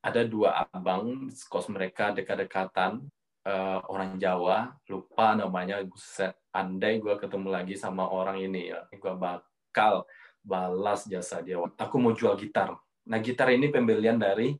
ada 0.00 0.24
dua 0.24 0.64
abang 0.72 1.28
kos 1.28 1.68
mereka 1.68 2.12
dekat-dekatan 2.16 3.04
uh, 3.44 3.80
orang 3.88 4.16
Jawa. 4.16 4.72
Lupa 4.88 5.36
namanya 5.36 5.80
Buset. 5.84 6.32
Andai 6.50 6.98
gue 6.98 7.14
ketemu 7.14 7.48
lagi 7.52 7.78
sama 7.78 8.10
orang 8.10 8.42
ini 8.42 8.74
ya 8.74 8.82
gue 8.90 9.14
bakal 9.14 10.08
balas 10.42 11.06
jasa 11.06 11.44
dia. 11.44 11.60
Aku 11.60 11.96
mau 12.00 12.10
jual 12.10 12.34
gitar. 12.34 12.74
Nah 13.06 13.18
gitar 13.22 13.54
ini 13.54 13.70
pembelian 13.70 14.18
dari 14.18 14.56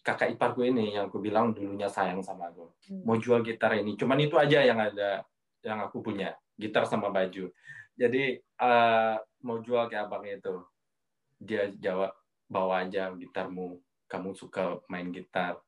kakak 0.00 0.38
ipar 0.38 0.54
gue 0.54 0.70
ini 0.70 0.94
yang 0.94 1.10
aku 1.10 1.18
bilang 1.18 1.50
dulunya 1.50 1.90
sayang 1.90 2.22
sama 2.22 2.46
gue 2.54 2.70
hmm. 2.88 3.02
mau 3.04 3.18
jual 3.18 3.42
gitar 3.44 3.74
ini. 3.76 3.98
Cuman 3.98 4.22
itu 4.22 4.38
aja 4.38 4.64
yang 4.64 4.78
ada 4.80 5.26
yang 5.60 5.82
aku 5.82 6.00
punya. 6.00 6.32
Gitar 6.56 6.88
sama 6.88 7.12
baju. 7.12 7.52
Jadi 7.98 8.40
uh, 8.64 9.16
mau 9.44 9.60
jual 9.60 9.92
ke 9.92 9.96
abang 9.98 10.24
itu. 10.24 10.64
Dia 11.36 11.68
jawab 11.76 12.16
bawa 12.48 12.86
aja 12.86 13.12
gitarmu 13.12 13.76
kamu 14.06 14.34
suka 14.34 14.78
main 14.90 15.10
gitar 15.10 15.58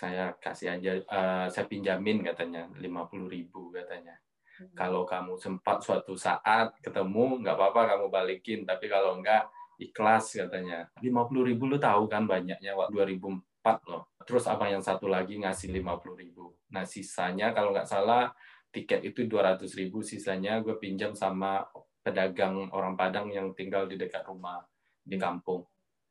saya 0.00 0.32
kasih 0.40 0.80
aja 0.80 0.92
uh, 1.12 1.46
saya 1.52 1.66
pinjamin 1.68 2.24
katanya 2.24 2.70
lima 2.80 3.04
puluh 3.04 3.28
ribu 3.28 3.68
katanya. 3.74 4.16
Hmm. 4.60 4.76
kalau 4.76 5.08
kamu 5.08 5.40
sempat 5.40 5.80
suatu 5.80 6.12
saat 6.20 6.76
ketemu 6.84 7.40
nggak 7.40 7.56
apa-apa 7.56 7.96
kamu 7.96 8.06
balikin. 8.12 8.60
Tapi 8.64 8.88
kalau 8.88 9.20
enggak 9.20 9.48
ikhlas 9.80 10.36
katanya. 10.36 10.88
lima 11.04 11.24
puluh 11.28 11.48
ribu 11.48 11.68
lu 11.68 11.80
tahu 11.80 12.08
kan 12.08 12.24
banyaknya 12.28 12.76
waktu 12.76 12.96
2004 12.96 13.88
loh. 13.88 14.12
Terus 14.24 14.44
apa 14.48 14.68
yang 14.68 14.84
satu 14.84 15.08
lagi 15.08 15.40
ngasih 15.40 15.72
lima 15.72 15.96
puluh 16.00 16.16
ribu? 16.16 16.52
Nah 16.72 16.84
sisanya 16.84 17.52
kalau 17.56 17.72
nggak 17.72 17.88
salah 17.88 18.32
tiket 18.70 19.02
itu 19.02 19.26
dua 19.26 19.52
ratus 19.52 19.74
ribu 19.74 20.00
sisanya 20.00 20.62
gue 20.62 20.78
pinjam 20.78 21.10
sama 21.10 21.66
pedagang 22.00 22.70
orang 22.70 22.94
Padang 22.94 23.28
yang 23.34 23.50
tinggal 23.52 23.90
di 23.90 23.98
dekat 23.98 24.22
rumah 24.30 24.62
di 25.02 25.18
kampung 25.18 25.66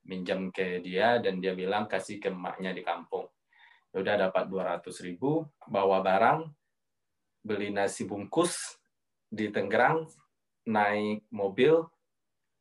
minjam 0.07 0.51
ke 0.53 0.79
dia 0.83 1.19
dan 1.19 1.41
dia 1.43 1.51
bilang 1.57 1.89
kasih 1.89 2.19
ke 2.21 2.31
emaknya 2.31 2.71
di 2.71 2.83
kampung 2.85 3.27
Ya 3.89 4.05
udah 4.05 4.15
dapat 4.29 4.45
200 4.53 4.85
ribu, 5.01 5.49
bawa 5.65 6.05
barang, 6.05 6.45
beli 7.41 7.73
nasi 7.73 8.05
bungkus 8.05 8.77
di 9.25 9.49
Tenggerang, 9.49 10.05
naik 10.69 11.25
mobil, 11.33 11.89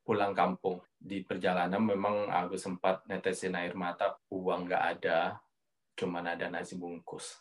pulang 0.09 0.33
kampung. 0.33 0.81
Di 0.97 1.21
perjalanan 1.29 1.85
memang 1.85 2.33
aku 2.33 2.57
sempat 2.57 3.05
netesin 3.13 3.53
air 3.61 3.77
mata, 3.77 4.17
uang 4.33 4.73
nggak 4.73 4.85
ada, 4.97 5.37
cuman 6.01 6.33
ada 6.33 6.49
nasi 6.49 6.81
bungkus. 6.81 7.37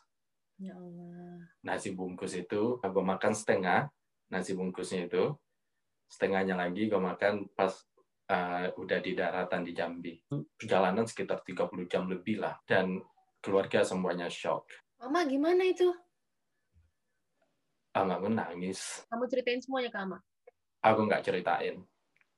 Ya 0.59 0.75
Allah. 0.75 1.47
Nasi 1.63 1.95
bungkus 1.95 2.35
itu 2.35 2.83
gue 2.83 3.03
makan 3.07 3.31
setengah, 3.31 3.87
nasi 4.27 4.51
bungkusnya 4.51 5.07
itu 5.07 5.31
setengahnya 6.11 6.59
lagi 6.59 6.91
gue 6.91 6.99
makan 6.99 7.47
pas 7.55 7.71
uh, 8.31 8.67
udah 8.75 8.99
di 8.99 9.11
daratan 9.15 9.63
di 9.63 9.71
Jambi. 9.71 10.13
Perjalanan 10.29 11.07
sekitar 11.07 11.41
30 11.43 11.91
jam 11.91 12.07
lebih 12.07 12.43
lah 12.43 12.59
dan 12.67 12.99
keluarga 13.39 13.83
semuanya 13.83 14.27
shock. 14.27 14.67
Mama 14.99 15.23
gimana 15.29 15.63
itu? 15.63 15.87
Ama 17.97 18.21
gue 18.21 18.29
nangis. 18.29 19.05
Kamu 19.09 19.25
ceritain 19.25 19.61
semuanya 19.61 19.89
ke 19.89 19.99
Ama? 20.01 20.17
Aku 20.85 20.99
nggak 21.09 21.25
ceritain. 21.25 21.81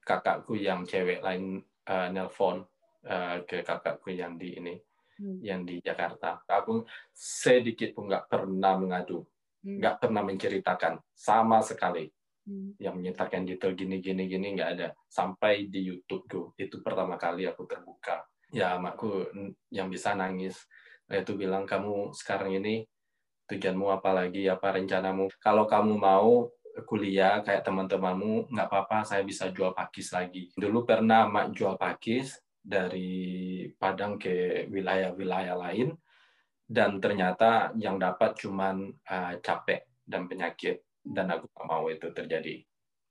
Kakakku 0.04 0.56
yang 0.56 0.88
cewek 0.88 1.20
lain 1.20 1.60
uh, 1.90 2.08
nelpon 2.10 2.64
uh, 3.06 3.44
ke 3.44 3.62
kakakku 3.62 4.16
yang 4.16 4.40
di 4.40 4.56
ini, 4.56 4.76
hmm. 5.20 5.44
yang 5.44 5.68
di 5.68 5.84
Jakarta. 5.84 6.42
Aku 6.48 6.88
sedikit 7.12 7.92
pun 7.92 8.08
nggak 8.08 8.32
pernah 8.32 8.80
mengadu, 8.80 9.28
hmm. 9.68 9.78
nggak 9.84 9.96
hmm. 10.00 10.02
pernah 10.02 10.24
menceritakan 10.24 10.94
sama 11.12 11.60
sekali. 11.60 12.08
Hmm. 12.50 12.74
Yang 12.82 12.96
menyertakan 12.98 13.46
detail 13.46 13.78
gini 13.78 14.02
gini 14.02 14.26
gini 14.26 14.58
nggak 14.58 14.70
ada. 14.74 14.88
Sampai 15.06 15.70
di 15.70 15.86
YouTube 15.86 16.26
tuh 16.26 16.46
itu 16.58 16.82
pertama 16.82 17.14
kali 17.22 17.46
aku 17.46 17.70
terbuka. 17.70 18.26
Ya 18.50 18.74
makku 18.82 19.30
yang 19.70 19.94
bisa 19.94 20.18
nangis 20.18 20.58
itu 21.06 21.38
bilang 21.38 21.70
kamu 21.70 22.10
sekarang 22.18 22.58
ini 22.58 22.90
tujuanmu 23.46 23.94
apa 23.94 24.14
lagi, 24.14 24.50
apa 24.50 24.78
rencanamu. 24.82 25.30
Kalau 25.38 25.70
kamu 25.70 25.94
mau 25.98 26.50
kuliah 26.86 27.42
kayak 27.42 27.66
teman-temanmu, 27.66 28.50
nggak 28.54 28.68
apa-apa, 28.70 29.02
saya 29.06 29.26
bisa 29.26 29.50
jual 29.50 29.74
pakis 29.74 30.14
lagi. 30.14 30.54
Dulu 30.54 30.86
pernah 30.86 31.26
mak 31.26 31.54
jual 31.54 31.76
pakis 31.78 32.38
dari 32.62 33.66
Padang 33.74 34.22
ke 34.22 34.66
wilayah-wilayah 34.70 35.58
lain, 35.58 35.98
dan 36.70 37.02
ternyata 37.02 37.74
yang 37.74 37.98
dapat 37.98 38.38
cuman 38.38 38.94
uh, 39.10 39.34
capek 39.42 39.90
dan 40.06 40.30
penyakit, 40.30 40.86
dan 41.04 41.32
aku 41.32 41.48
nggak 41.52 41.68
mau 41.68 41.86
itu 41.88 42.08
terjadi. 42.12 42.56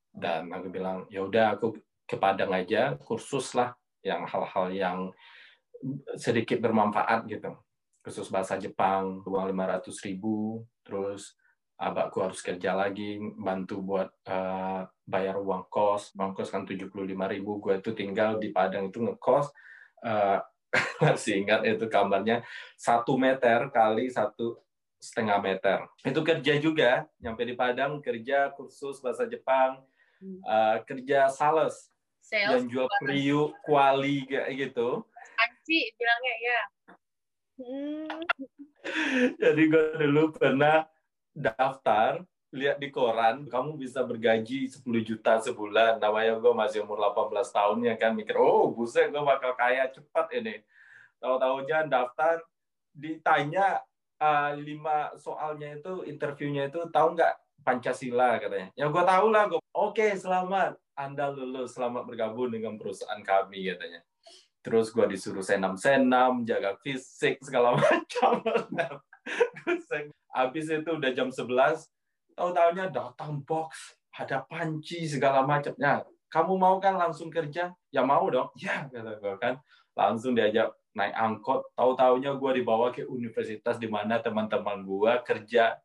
Dan 0.08 0.50
aku 0.50 0.72
bilang, 0.72 1.06
ya 1.12 1.24
udah 1.24 1.56
aku 1.58 1.78
ke 2.08 2.16
Padang 2.16 2.56
aja, 2.56 2.96
kursus 2.96 3.52
lah, 3.52 3.76
yang 4.02 4.24
hal-hal 4.24 4.66
yang 4.72 4.98
sedikit 6.18 6.58
bermanfaat 6.58 7.26
gitu 7.30 7.54
khusus 8.02 8.32
bahasa 8.32 8.56
Jepang 8.56 9.20
uang 9.26 9.52
500 9.52 9.92
ribu 10.08 10.64
terus 10.80 11.36
abakku 11.78 12.24
harus 12.24 12.40
kerja 12.42 12.74
lagi 12.74 13.20
bantu 13.38 13.84
buat 13.84 14.10
uh, 14.26 14.82
bayar 15.06 15.38
uang 15.38 15.68
kos 15.70 16.16
uang 16.16 16.34
kos 16.34 16.50
kan 16.50 16.66
75 16.66 16.88
ribu 17.06 17.62
gue 17.62 17.78
itu 17.78 17.92
tinggal 17.94 18.40
di 18.40 18.50
Padang 18.50 18.90
itu 18.90 19.04
ngekos 19.04 19.52
uh, 20.02 20.40
masih 21.04 21.46
ingat 21.46 21.64
itu 21.68 21.86
kamarnya 21.86 22.42
satu 22.74 23.20
meter 23.20 23.70
kali 23.70 24.10
satu 24.10 24.58
setengah 24.98 25.38
meter. 25.38 25.78
Itu 26.02 26.20
kerja 26.26 26.58
juga 26.58 27.06
nyampe 27.22 27.42
di 27.46 27.54
Padang 27.54 28.02
kerja 28.02 28.50
kursus 28.54 28.98
bahasa 28.98 29.24
Jepang 29.24 29.82
uh, 30.44 30.76
kerja 30.84 31.30
sales, 31.30 31.90
sales 32.18 32.62
dan 32.62 32.62
jual 32.66 32.86
priuk 33.02 33.54
kuali 33.62 34.26
kayak 34.26 34.70
gitu. 34.70 35.02
Anci 35.38 35.94
bilangnya 35.94 36.34
ya 36.42 36.60
Hmm. 37.58 38.06
Jadi 39.42 39.62
gue 39.66 39.84
dulu 39.98 40.30
pernah 40.30 40.86
daftar 41.34 42.22
lihat 42.54 42.80
di 42.80 42.88
koran 42.88 43.44
kamu 43.50 43.76
bisa 43.76 44.06
bergaji 44.06 44.70
10 44.70 44.86
juta 45.02 45.42
sebulan. 45.42 45.98
Namanya 45.98 46.38
gue 46.38 46.54
masih 46.54 46.86
umur 46.86 47.02
18 47.02 47.34
tahun 47.50 47.78
ya 47.84 47.94
kan 47.98 48.14
mikir 48.14 48.38
oh 48.38 48.70
buset 48.70 49.10
gue 49.10 49.20
bakal 49.20 49.58
kaya 49.58 49.90
cepat 49.90 50.30
ini. 50.38 50.62
Tahu 51.18 51.66
jangan 51.66 51.90
daftar 51.90 52.38
ditanya 52.94 53.82
uh, 54.20 54.52
lima 54.58 55.14
soalnya 55.18 55.78
itu 55.78 56.04
interviewnya 56.06 56.68
itu 56.70 56.82
tahu 56.90 57.14
nggak 57.18 57.34
Pancasila 57.62 58.38
katanya? 58.38 58.68
Ya 58.78 58.86
gue 58.88 59.04
tahu 59.04 59.26
lah 59.34 59.50
gue 59.50 59.60
oke 59.74 59.96
okay, 59.98 60.14
selamat. 60.14 60.78
Anda 60.98 61.30
lulus 61.30 61.78
selamat 61.78 62.10
bergabung 62.10 62.50
dengan 62.50 62.74
perusahaan 62.74 63.22
kami 63.22 63.70
katanya. 63.70 64.02
Terus 64.62 64.90
gue 64.90 65.06
disuruh 65.06 65.46
senam 65.46 65.78
senam 65.78 66.42
jaga 66.42 66.74
fisik 66.82 67.38
segala 67.42 67.74
macam. 67.78 68.42
Habis 70.34 70.66
itu 70.70 70.90
udah 70.90 71.10
jam 71.14 71.28
11 71.30 71.48
tahu 72.38 72.50
tahunya 72.54 72.94
datang 72.94 73.42
box 73.42 73.98
ada 74.14 74.46
panci 74.46 75.06
segala 75.10 75.42
macamnya 75.42 76.06
kamu 76.28 76.60
mau 76.60 76.76
kan 76.76 76.94
langsung 76.96 77.32
kerja? 77.32 77.72
Ya 77.88 78.02
mau 78.04 78.28
dong. 78.28 78.52
Ya 78.60 78.84
kata 78.88 79.16
gue 79.16 79.34
kan. 79.40 79.54
Langsung 79.96 80.36
diajak 80.36 80.70
naik 80.98 81.14
angkot 81.14 81.70
tahu 81.78 81.94
tahunya 81.94 82.34
gue 82.34 82.50
dibawa 82.58 82.90
ke 82.90 83.06
universitas 83.06 83.78
di 83.78 83.86
mana 83.86 84.18
teman-teman 84.18 84.82
gue 84.82 85.12
kerja 85.22 85.78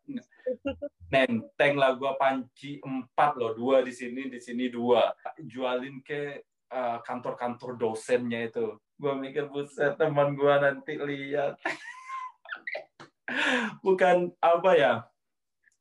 nenteng 1.13 1.77
lah 1.77 1.93
gue 1.93 2.09
panci 2.17 2.81
empat 2.81 3.37
loh 3.37 3.53
dua 3.53 3.85
di 3.85 3.93
sini 3.93 4.25
di 4.25 4.41
sini 4.41 4.73
dua 4.73 5.13
jualin 5.45 6.01
ke 6.01 6.41
Eh, 6.73 6.97
kantor-kantor 7.05 7.77
dosennya 7.77 8.49
itu. 8.49 8.81
Gue 8.97 9.13
mikir, 9.13 9.45
buset 9.45 9.93
teman 9.93 10.33
gue 10.33 10.53
nanti 10.57 10.97
lihat. 10.97 11.53
Bukan 13.85 14.33
apa 14.41 14.71
ya, 14.73 14.93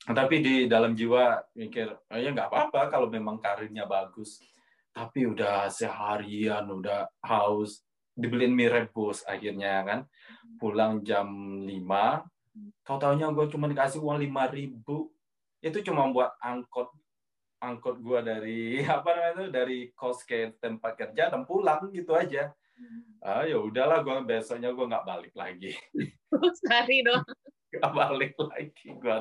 tapi 0.05 0.45
di 0.45 0.55
dalam 0.69 0.93
jiwa 0.93 1.41
mikir, 1.57 1.97
oh, 1.97 2.19
ya 2.21 2.29
nggak 2.29 2.53
apa-apa 2.53 2.93
kalau 2.93 3.09
memang 3.09 3.41
karirnya 3.41 3.89
bagus. 3.89 4.45
Tapi 4.93 5.33
udah 5.33 5.73
seharian, 5.73 6.69
udah 6.69 7.09
haus, 7.25 7.81
dibeliin 8.13 8.55
mie 8.55 8.69
rebus 8.71 9.25
akhirnya 9.29 9.83
kan. 9.85 10.01
Pulang 10.61 11.03
jam 11.03 11.27
5, 11.65 11.73
tau 12.87 12.99
taunya 13.01 13.31
gue 13.33 13.47
cuma 13.51 13.67
dikasih 13.67 13.99
uang 13.99 14.21
5 14.21 14.57
ribu. 14.57 15.11
Itu 15.63 15.83
cuma 15.83 16.11
buat 16.11 16.35
angkot 16.43 16.91
angkut 17.63 18.03
gue 18.03 18.21
dari 18.27 18.61
apa 18.99 19.09
namanya 19.15 19.33
itu 19.39 19.45
dari 19.55 19.79
kos 19.95 20.27
ke 20.27 20.59
tempat 20.59 20.99
kerja 20.99 21.31
dan 21.31 21.47
pulang 21.47 21.95
gitu 21.95 22.19
aja 22.19 22.51
hmm. 22.51 23.23
ah 23.23 23.47
ya 23.47 23.63
udahlah 23.63 24.03
gue 24.03 24.27
besoknya 24.27 24.75
gue 24.75 24.83
nggak 24.83 25.07
balik 25.07 25.35
lagi 25.39 25.73
sehari 26.67 27.07
dong 27.07 27.23
nggak 27.73 27.93
balik 27.95 28.35
lagi 28.37 28.89
gue 28.91 29.17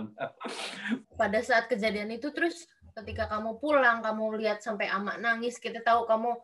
pada 1.16 1.40
saat 1.46 1.70
kejadian 1.70 2.12
itu 2.18 2.34
terus 2.34 2.66
ketika 2.92 3.30
kamu 3.32 3.56
pulang 3.62 4.04
kamu 4.04 4.42
lihat 4.44 4.60
sampai 4.60 4.92
amak 4.92 5.22
nangis 5.24 5.56
kita 5.56 5.80
tahu 5.80 6.04
kamu 6.04 6.36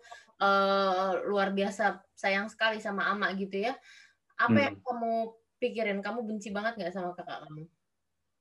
uh, 0.41 1.17
luar 1.27 1.53
biasa 1.53 2.01
sayang 2.17 2.49
sekali 2.49 2.81
sama 2.81 3.09
amak 3.13 3.37
gitu 3.37 3.67
ya 3.69 3.73
apa 4.37 4.53
hmm. 4.53 4.65
yang 4.65 4.77
kamu 4.81 5.13
pikirin 5.57 5.99
kamu 6.05 6.19
benci 6.25 6.53
banget 6.53 6.77
nggak 6.77 6.93
sama 6.93 7.11
kakak 7.17 7.45
kamu 7.45 7.65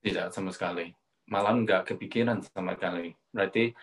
tidak 0.04 0.28
sama 0.32 0.52
sekali 0.52 0.92
malah 1.26 1.52
nggak 1.58 1.92
kepikiran 1.94 2.38
sama 2.42 2.78
sekali. 2.78 3.10
Berarti 3.34 3.74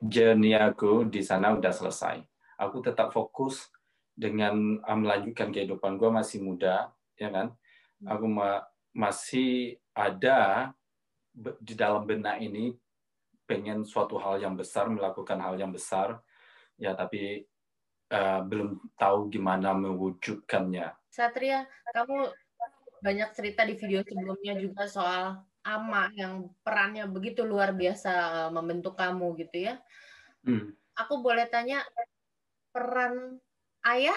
journey 0.00 0.56
aku 0.56 1.06
di 1.06 1.20
sana 1.20 1.52
udah 1.52 1.72
selesai. 1.72 2.24
Aku 2.56 2.80
tetap 2.80 3.12
fokus 3.12 3.68
dengan 4.16 4.80
ah, 4.84 4.96
melanjutkan 4.96 5.52
kehidupan 5.52 6.00
gue 6.00 6.10
masih 6.12 6.40
muda, 6.44 6.92
ya 7.16 7.28
kan? 7.28 7.52
Aku 8.04 8.24
ma 8.28 8.64
masih 8.96 9.76
ada 9.92 10.72
di 11.62 11.78
dalam 11.78 12.02
benak 12.08 12.42
ini 12.42 12.74
pengen 13.44 13.84
suatu 13.84 14.16
hal 14.18 14.40
yang 14.40 14.56
besar, 14.56 14.88
melakukan 14.88 15.38
hal 15.38 15.54
yang 15.60 15.70
besar, 15.70 16.18
ya 16.80 16.96
tapi 16.96 17.44
uh, 18.10 18.40
belum 18.42 18.96
tahu 18.96 19.28
gimana 19.28 19.76
mewujudkannya. 19.76 20.96
Satria, 21.12 21.68
kamu 21.92 22.32
banyak 23.04 23.30
cerita 23.36 23.62
di 23.68 23.76
video 23.76 24.00
sebelumnya 24.04 24.56
juga 24.56 24.88
soal 24.88 25.40
Ama 25.60 26.08
yang 26.16 26.48
perannya 26.64 27.04
begitu 27.04 27.44
luar 27.44 27.76
biasa 27.76 28.48
membentuk 28.48 28.96
kamu 28.96 29.36
gitu 29.44 29.68
ya. 29.68 29.76
Hmm. 30.40 30.72
Aku 30.96 31.20
boleh 31.20 31.44
tanya 31.52 31.84
peran 32.72 33.36
ayah 33.84 34.16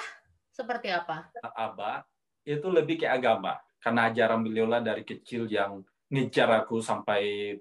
seperti 0.55 0.87
apa? 0.87 1.27
Abah 1.43 2.07
itu 2.47 2.63
lebih 2.71 3.03
ke 3.03 3.07
agama 3.11 3.59
karena 3.83 4.07
ajaran 4.07 4.39
beliau 4.39 4.71
lah 4.71 4.79
dari 4.79 5.03
kecil 5.03 5.51
yang 5.51 5.83
ngejar 6.07 6.63
aku 6.63 6.79
sampai 6.79 7.55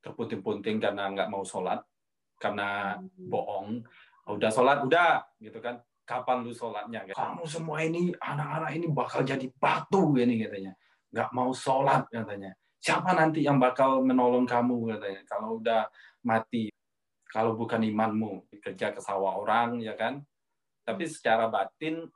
terpunting-punting 0.00 0.80
karena 0.80 1.12
nggak 1.12 1.28
mau 1.28 1.44
sholat 1.44 1.84
karena 2.40 2.96
hmm. 2.96 3.28
Bohong 4.26 4.42
udah 4.42 4.50
sholat 4.50 4.78
udah 4.82 5.22
gitu 5.38 5.62
kan. 5.62 5.78
Kapan 6.06 6.46
lu 6.46 6.54
sholatnya? 6.54 7.02
Kamu 7.10 7.42
semua 7.46 7.82
ini 7.82 8.14
anak-anak 8.14 8.70
ini 8.78 8.86
bakal 8.90 9.26
jadi 9.26 9.46
batu 9.58 10.14
ini 10.18 10.42
katanya. 10.42 10.74
Nggak 11.14 11.30
mau 11.34 11.50
sholat 11.54 12.06
katanya. 12.10 12.54
Siapa 12.78 13.14
nanti 13.14 13.42
yang 13.42 13.58
bakal 13.58 14.02
menolong 14.02 14.46
kamu? 14.46 14.94
katanya. 14.94 15.22
Kalau 15.26 15.58
udah 15.58 15.86
mati 16.22 16.70
kalau 17.26 17.58
bukan 17.58 17.82
imanmu 17.82 18.46
kerja 18.62 18.94
ke 18.94 19.02
sawah 19.02 19.38
orang 19.38 19.82
ya 19.82 19.98
kan. 19.98 20.22
Tapi 20.86 21.10
secara 21.10 21.50
batin 21.50 22.06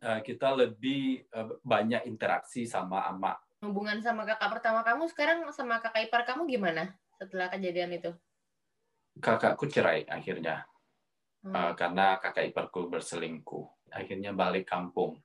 eh, 0.00 0.20
kita 0.24 0.56
lebih 0.56 1.28
eh, 1.28 1.48
banyak 1.60 2.08
interaksi 2.08 2.64
sama 2.64 3.04
ama 3.04 3.36
hubungan 3.58 3.98
sama 3.98 4.22
kakak 4.22 4.50
pertama 4.58 4.86
kamu 4.86 5.10
sekarang 5.10 5.38
sama 5.50 5.82
kakak 5.82 6.06
ipar 6.06 6.22
kamu 6.22 6.46
gimana 6.46 6.94
setelah 7.18 7.50
kejadian 7.50 7.98
itu? 7.98 8.10
Kakakku 9.18 9.66
cerai 9.66 10.06
akhirnya. 10.06 10.62
hmm. 10.62 10.77
Uh, 11.46 11.72
karena 11.78 12.18
kakak 12.18 12.50
iparku 12.50 12.90
berselingkuh 12.90 13.92
akhirnya 13.94 14.34
balik 14.34 14.66
kampung 14.66 15.18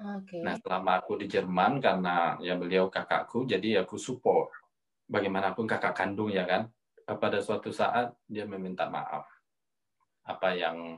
Oke. 0.00 0.40
Nah, 0.40 0.56
selama 0.56 1.04
aku 1.04 1.20
di 1.20 1.28
Jerman 1.28 1.76
karena 1.76 2.40
ya 2.40 2.56
beliau 2.56 2.88
kakakku, 2.88 3.44
jadi 3.44 3.84
aku 3.84 4.00
support. 4.00 4.48
Bagaimanapun 5.04 5.68
kakak 5.68 5.92
kandung 5.92 6.32
ya 6.32 6.48
kan. 6.48 6.72
Pada 7.04 7.42
suatu 7.42 7.68
saat 7.68 8.14
dia 8.24 8.46
meminta 8.46 8.88
maaf 8.88 9.26
apa 10.24 10.54
yang 10.54 10.94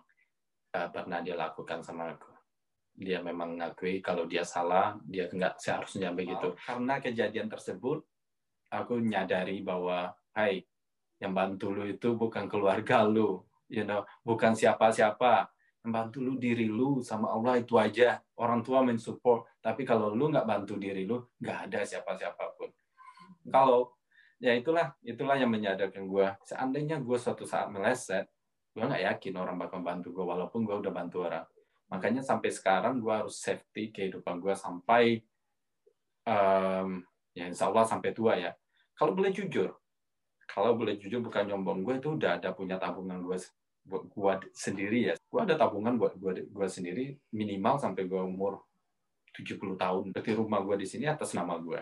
uh, 0.76 0.88
pernah 0.92 1.18
dia 1.24 1.34
lakukan 1.34 1.80
sama 1.82 2.14
aku. 2.14 2.30
Dia 2.92 3.24
memang 3.24 3.56
mengakui 3.56 4.04
kalau 4.04 4.28
dia 4.28 4.44
salah, 4.44 4.94
dia 5.08 5.26
nggak 5.26 5.56
seharusnya 5.56 6.12
begitu. 6.12 6.52
Karena 6.60 7.00
kejadian 7.00 7.48
tersebut, 7.48 8.04
aku 8.68 9.00
menyadari 9.00 9.64
bahwa, 9.64 10.12
hai, 10.36 10.60
yang 11.16 11.32
bantu 11.32 11.72
lu 11.72 11.88
itu 11.88 12.12
bukan 12.12 12.44
keluarga 12.52 13.08
lu, 13.08 13.40
you 13.72 13.88
know, 13.88 14.04
bukan 14.20 14.52
siapa-siapa. 14.52 15.48
Bantu 15.82 16.22
lu 16.22 16.38
diri 16.38 16.70
lu 16.70 17.02
sama 17.02 17.32
Allah 17.32 17.58
itu 17.58 17.74
aja. 17.80 18.20
Orang 18.38 18.62
tua 18.62 18.84
mensupport, 18.84 19.48
tapi 19.58 19.82
kalau 19.82 20.12
lu 20.14 20.30
nggak 20.30 20.46
bantu 20.46 20.78
diri 20.78 21.08
lu, 21.08 21.18
nggak 21.40 21.58
ada 21.72 21.80
siapa-siapa 21.82 22.54
pun. 22.54 22.70
Kalau 23.48 23.96
ya 24.38 24.54
itulah, 24.54 24.94
itulah 25.02 25.34
yang 25.34 25.50
menyadarkan 25.50 26.06
gue. 26.06 26.28
Seandainya 26.46 27.02
gue 27.02 27.18
suatu 27.18 27.42
saat 27.42 27.66
meleset, 27.74 28.30
gue 28.72 28.84
nggak 28.84 29.04
yakin 29.04 29.34
orang 29.36 29.56
bakal 29.60 29.84
bantu 29.84 30.08
gue 30.16 30.24
walaupun 30.24 30.64
gue 30.64 30.76
udah 30.80 30.92
bantu 30.92 31.28
orang 31.28 31.44
makanya 31.92 32.24
sampai 32.24 32.48
sekarang 32.48 33.04
gue 33.04 33.12
harus 33.12 33.36
safety 33.36 33.92
kehidupan 33.92 34.40
gue 34.40 34.56
sampai 34.56 35.20
um, 36.24 37.04
ya 37.36 37.52
insya 37.52 37.68
Allah 37.68 37.84
sampai 37.84 38.16
tua 38.16 38.40
ya 38.40 38.56
kalau 38.96 39.12
boleh 39.12 39.28
jujur 39.28 39.76
kalau 40.48 40.72
boleh 40.72 40.96
jujur 40.96 41.20
bukan 41.20 41.52
nyombong 41.52 41.84
gue 41.84 41.94
itu 42.00 42.08
udah 42.16 42.40
ada 42.40 42.56
punya 42.56 42.80
tabungan 42.80 43.20
gue 43.20 43.36
buat 43.82 44.04
gue 44.08 44.32
sendiri 44.54 45.12
ya. 45.12 45.14
Gue 45.26 45.40
ada 45.42 45.58
tabungan 45.58 45.98
buat 45.98 46.14
gue 46.16 46.46
gue 46.46 46.66
sendiri 46.70 47.18
minimal 47.34 47.78
sampai 47.82 48.06
gue 48.06 48.22
umur 48.22 48.62
70 49.34 49.58
tahun. 49.78 50.04
Berarti 50.14 50.32
rumah 50.36 50.60
gue 50.62 50.76
di 50.78 50.86
sini 50.86 51.10
atas 51.10 51.34
nama 51.34 51.58
gue 51.58 51.80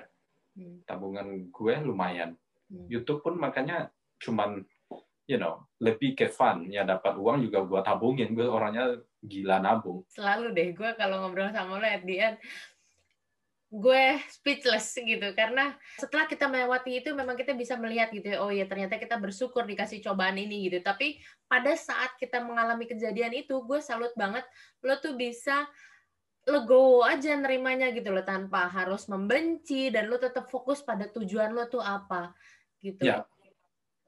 hmm. 0.56 0.88
tabungan 0.88 1.26
gue 1.52 1.74
lumayan. 1.84 2.34
Hmm. 2.70 2.86
YouTube 2.86 3.20
pun 3.20 3.36
makanya 3.36 3.90
cuman 4.22 4.62
you 5.28 5.38
know 5.38 5.62
lebih 5.78 6.16
ke 6.16 6.32
fun. 6.32 6.66
Ya 6.72 6.88
dapat 6.88 7.16
uang 7.20 7.44
juga 7.44 7.62
buat 7.62 7.84
tabungin. 7.84 8.32
Gue 8.32 8.48
orangnya 8.48 8.96
gila 9.20 9.60
nabung. 9.60 10.02
Selalu 10.08 10.56
deh 10.56 10.68
gue 10.72 10.90
kalau 10.96 11.24
ngobrol 11.24 11.52
sama 11.52 11.76
lo 11.76 11.86
at 11.86 12.02
the 12.08 12.16
end 12.16 12.36
gue 13.70 14.18
speechless 14.26 14.98
gitu. 14.98 15.30
Karena 15.38 15.70
setelah 15.94 16.26
kita 16.26 16.50
melewati 16.50 17.00
itu 17.00 17.14
memang 17.14 17.38
kita 17.38 17.54
bisa 17.54 17.78
melihat 17.78 18.11
gitu 18.11 18.26
ya 18.26 18.38
oh 18.42 18.50
ya 18.50 18.66
ternyata 18.66 18.98
kita 18.98 19.14
bersyukur 19.16 19.62
dikasih 19.62 20.02
cobaan 20.02 20.37
ini 20.37 20.66
gitu. 20.66 20.83
Tapi 20.83 21.22
pada 21.46 21.72
saat 21.78 22.18
kita 22.18 22.42
mengalami 22.42 22.90
kejadian 22.90 23.30
itu 23.33 23.62
gue 23.62 23.78
salut 23.78 24.11
banget 24.18 24.42
lo 24.83 24.98
tuh 24.98 25.14
bisa 25.14 25.70
legowo 26.50 27.06
aja 27.06 27.37
nerimanya 27.38 27.94
gitu 27.94 28.11
loh 28.11 28.26
tanpa 28.26 28.66
harus 28.66 29.06
membenci 29.06 29.92
dan 29.94 30.11
lo 30.11 30.18
tetap 30.18 30.50
fokus 30.50 30.83
pada 30.83 31.06
tujuan 31.06 31.54
lo 31.54 31.70
tuh 31.70 31.80
apa 31.80 32.35
gitu. 32.83 33.06
Ya. 33.06 33.22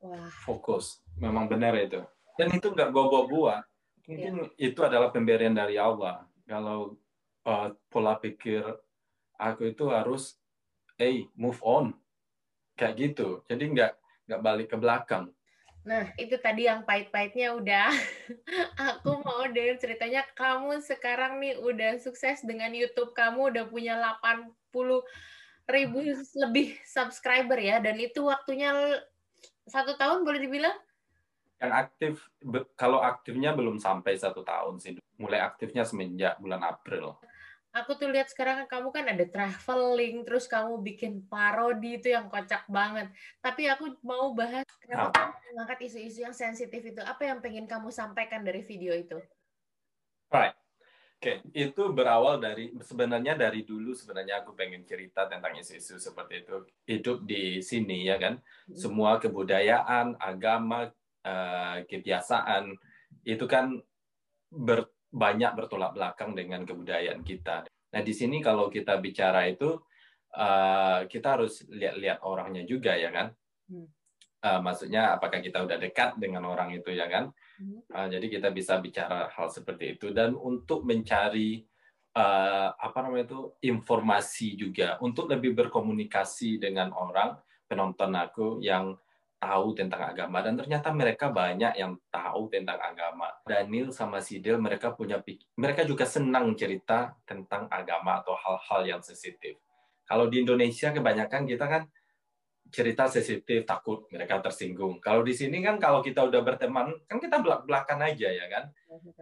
Wah. 0.03 0.27
fokus. 0.43 0.99
Memang 1.23 1.47
benar 1.47 1.79
itu. 1.79 2.03
Dan 2.35 2.51
itu 2.51 2.75
nggak 2.75 2.91
gue 2.91 3.23
buat 3.31 3.63
mungkin 4.03 4.51
yeah. 4.51 4.71
itu 4.75 4.81
adalah 4.83 5.15
pemberian 5.15 5.55
dari 5.55 5.79
Allah. 5.79 6.27
Kalau 6.43 6.99
uh, 7.47 7.71
pola 7.87 8.19
pikir 8.19 8.67
aku 9.43 9.75
itu 9.75 9.91
harus 9.91 10.39
hey 10.95 11.27
move 11.35 11.59
on 11.67 11.91
kayak 12.79 12.95
gitu 12.99 13.43
jadi 13.51 13.65
nggak 13.67 13.93
nggak 14.31 14.43
balik 14.43 14.69
ke 14.71 14.77
belakang 14.79 15.35
Nah, 15.83 16.15
itu 16.15 16.39
tadi 16.39 16.71
yang 16.71 16.87
pahit-pahitnya 16.87 17.59
udah. 17.59 17.91
Aku 18.95 19.19
mau 19.27 19.43
dengar 19.51 19.83
ceritanya 19.83 20.23
kamu 20.39 20.79
sekarang 20.79 21.43
nih 21.43 21.59
udah 21.59 21.99
sukses 21.99 22.39
dengan 22.47 22.71
YouTube 22.71 23.11
kamu 23.19 23.51
udah 23.51 23.65
punya 23.67 23.99
80 23.99 24.55
ribu 25.67 25.99
lebih 26.39 26.79
subscriber 26.87 27.59
ya 27.59 27.83
dan 27.83 27.99
itu 27.99 28.23
waktunya 28.27 28.71
satu 29.67 29.99
tahun 29.99 30.23
boleh 30.23 30.41
dibilang? 30.43 30.79
Yang 31.59 31.73
aktif, 31.75 32.15
kalau 32.79 33.03
aktifnya 33.03 33.55
belum 33.55 33.83
sampai 33.83 34.15
satu 34.15 34.47
tahun 34.47 34.79
sih. 34.79 34.99
Mulai 35.19 35.43
aktifnya 35.43 35.83
semenjak 35.83 36.39
bulan 36.39 36.63
April. 36.63 37.19
Aku 37.73 37.97
tuh 37.97 38.13
lihat 38.13 38.29
sekarang 38.29 38.69
kamu 38.69 38.93
kan 38.93 39.09
ada 39.09 39.25
traveling, 39.25 40.29
terus 40.29 40.45
kamu 40.45 40.85
bikin 40.85 41.25
parodi 41.25 41.97
itu 41.97 42.13
yang 42.13 42.29
kocak 42.29 42.69
banget. 42.69 43.09
Tapi 43.41 43.65
aku 43.73 43.97
mau 44.05 44.37
bahas 44.37 44.69
kenapa 44.85 45.33
mengangkat 45.49 45.89
isu-isu 45.89 46.29
yang 46.29 46.37
sensitif 46.37 46.85
itu. 46.85 47.01
Apa 47.01 47.33
yang 47.33 47.41
pengen 47.41 47.65
kamu 47.65 47.89
sampaikan 47.89 48.45
dari 48.45 48.61
video 48.61 48.93
itu? 48.93 49.17
Right. 50.29 50.53
Oke, 51.23 51.39
okay. 51.39 51.55
itu 51.55 51.83
berawal 51.95 52.43
dari 52.43 52.75
sebenarnya 52.83 53.39
dari 53.39 53.63
dulu 53.63 53.95
sebenarnya 53.95 54.43
aku 54.43 54.59
pengen 54.59 54.83
cerita 54.83 55.31
tentang 55.31 55.55
isu-isu 55.55 55.97
seperti 55.97 56.43
itu. 56.43 56.67
Hidup 56.83 57.23
di 57.23 57.63
sini 57.63 58.11
ya 58.11 58.19
kan, 58.19 58.43
hmm. 58.43 58.75
semua 58.75 59.23
kebudayaan, 59.23 60.19
agama, 60.19 60.91
uh, 61.23 61.79
kebiasaan 61.87 62.75
itu 63.23 63.47
kan 63.47 63.79
ber, 64.51 64.91
banyak 65.13 65.53
bertolak 65.53 65.93
belakang 65.93 66.33
dengan 66.33 66.65
kebudayaan 66.65 67.21
kita. 67.21 67.69
Nah 67.69 68.01
di 68.01 68.13
sini 68.17 68.41
kalau 68.41 68.73
kita 68.73 68.97
bicara 68.97 69.45
itu 69.45 69.77
uh, 70.33 71.05
kita 71.05 71.39
harus 71.39 71.63
lihat-lihat 71.69 72.25
orangnya 72.25 72.65
juga 72.65 72.97
ya 72.97 73.13
kan. 73.13 73.29
Uh, 74.43 74.59
maksudnya 74.59 75.15
apakah 75.15 75.39
kita 75.39 75.63
udah 75.63 75.79
dekat 75.79 76.19
dengan 76.19 76.49
orang 76.49 76.75
itu 76.75 76.91
ya 76.91 77.07
kan? 77.07 77.31
Uh, 77.93 78.09
jadi 78.09 78.27
kita 78.27 78.49
bisa 78.51 78.81
bicara 78.81 79.29
hal 79.31 79.53
seperti 79.53 80.01
itu 80.01 80.11
dan 80.11 80.35
untuk 80.35 80.83
mencari 80.83 81.63
uh, 82.17 82.69
apa 82.75 82.99
namanya 83.05 83.29
itu 83.29 83.41
informasi 83.63 84.57
juga 84.57 84.97
untuk 85.05 85.29
lebih 85.31 85.53
berkomunikasi 85.55 86.59
dengan 86.59 86.91
orang 86.97 87.37
penonton 87.69 88.13
aku 88.17 88.59
yang 88.65 88.97
tahu 89.43 89.75
tentang 89.75 90.15
agama 90.15 90.39
dan 90.39 90.55
ternyata 90.55 90.95
mereka 90.95 91.27
banyak 91.35 91.75
yang 91.75 91.99
tahu 92.15 92.47
tentang 92.47 92.79
agama. 92.79 93.27
Daniel 93.43 93.91
sama 93.91 94.23
Sidel 94.23 94.63
mereka 94.63 94.95
punya 94.95 95.19
mereka 95.59 95.83
juga 95.83 96.07
senang 96.07 96.55
cerita 96.55 97.19
tentang 97.27 97.67
agama 97.67 98.23
atau 98.23 98.39
hal-hal 98.39 98.87
yang 98.87 99.03
sensitif. 99.03 99.59
Kalau 100.07 100.31
di 100.31 100.47
Indonesia 100.47 100.95
kebanyakan 100.95 101.43
kita 101.51 101.67
kan 101.67 101.83
cerita 102.73 103.11
sensitif, 103.11 103.67
takut 103.67 104.07
mereka 104.15 104.39
tersinggung. 104.39 105.03
Kalau 105.03 105.27
di 105.27 105.35
sini 105.35 105.61
kan 105.61 105.77
kalau 105.83 106.01
kita 106.01 106.25
udah 106.25 106.41
berteman, 106.41 106.95
kan 107.11 107.19
kita 107.19 107.43
belak 107.43 107.67
belakan 107.67 108.01
aja 108.07 108.31
ya 108.31 108.47
kan. 108.47 108.65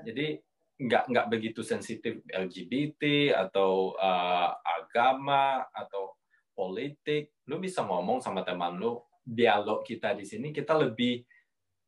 Jadi 0.04 0.36
nggak 0.80 1.12
nggak 1.12 1.26
begitu 1.28 1.60
sensitif 1.64 2.20
LGBT 2.28 3.34
atau 3.34 3.96
uh, 3.96 4.52
agama 4.60 5.64
atau 5.72 6.14
politik. 6.52 7.34
Lu 7.50 7.58
bisa 7.58 7.82
ngomong 7.82 8.22
sama 8.22 8.46
teman 8.46 8.78
lu, 8.78 9.00
dialog 9.20 9.84
kita 9.84 10.16
di 10.16 10.24
sini 10.24 10.50
kita 10.50 10.74
lebih 10.74 11.22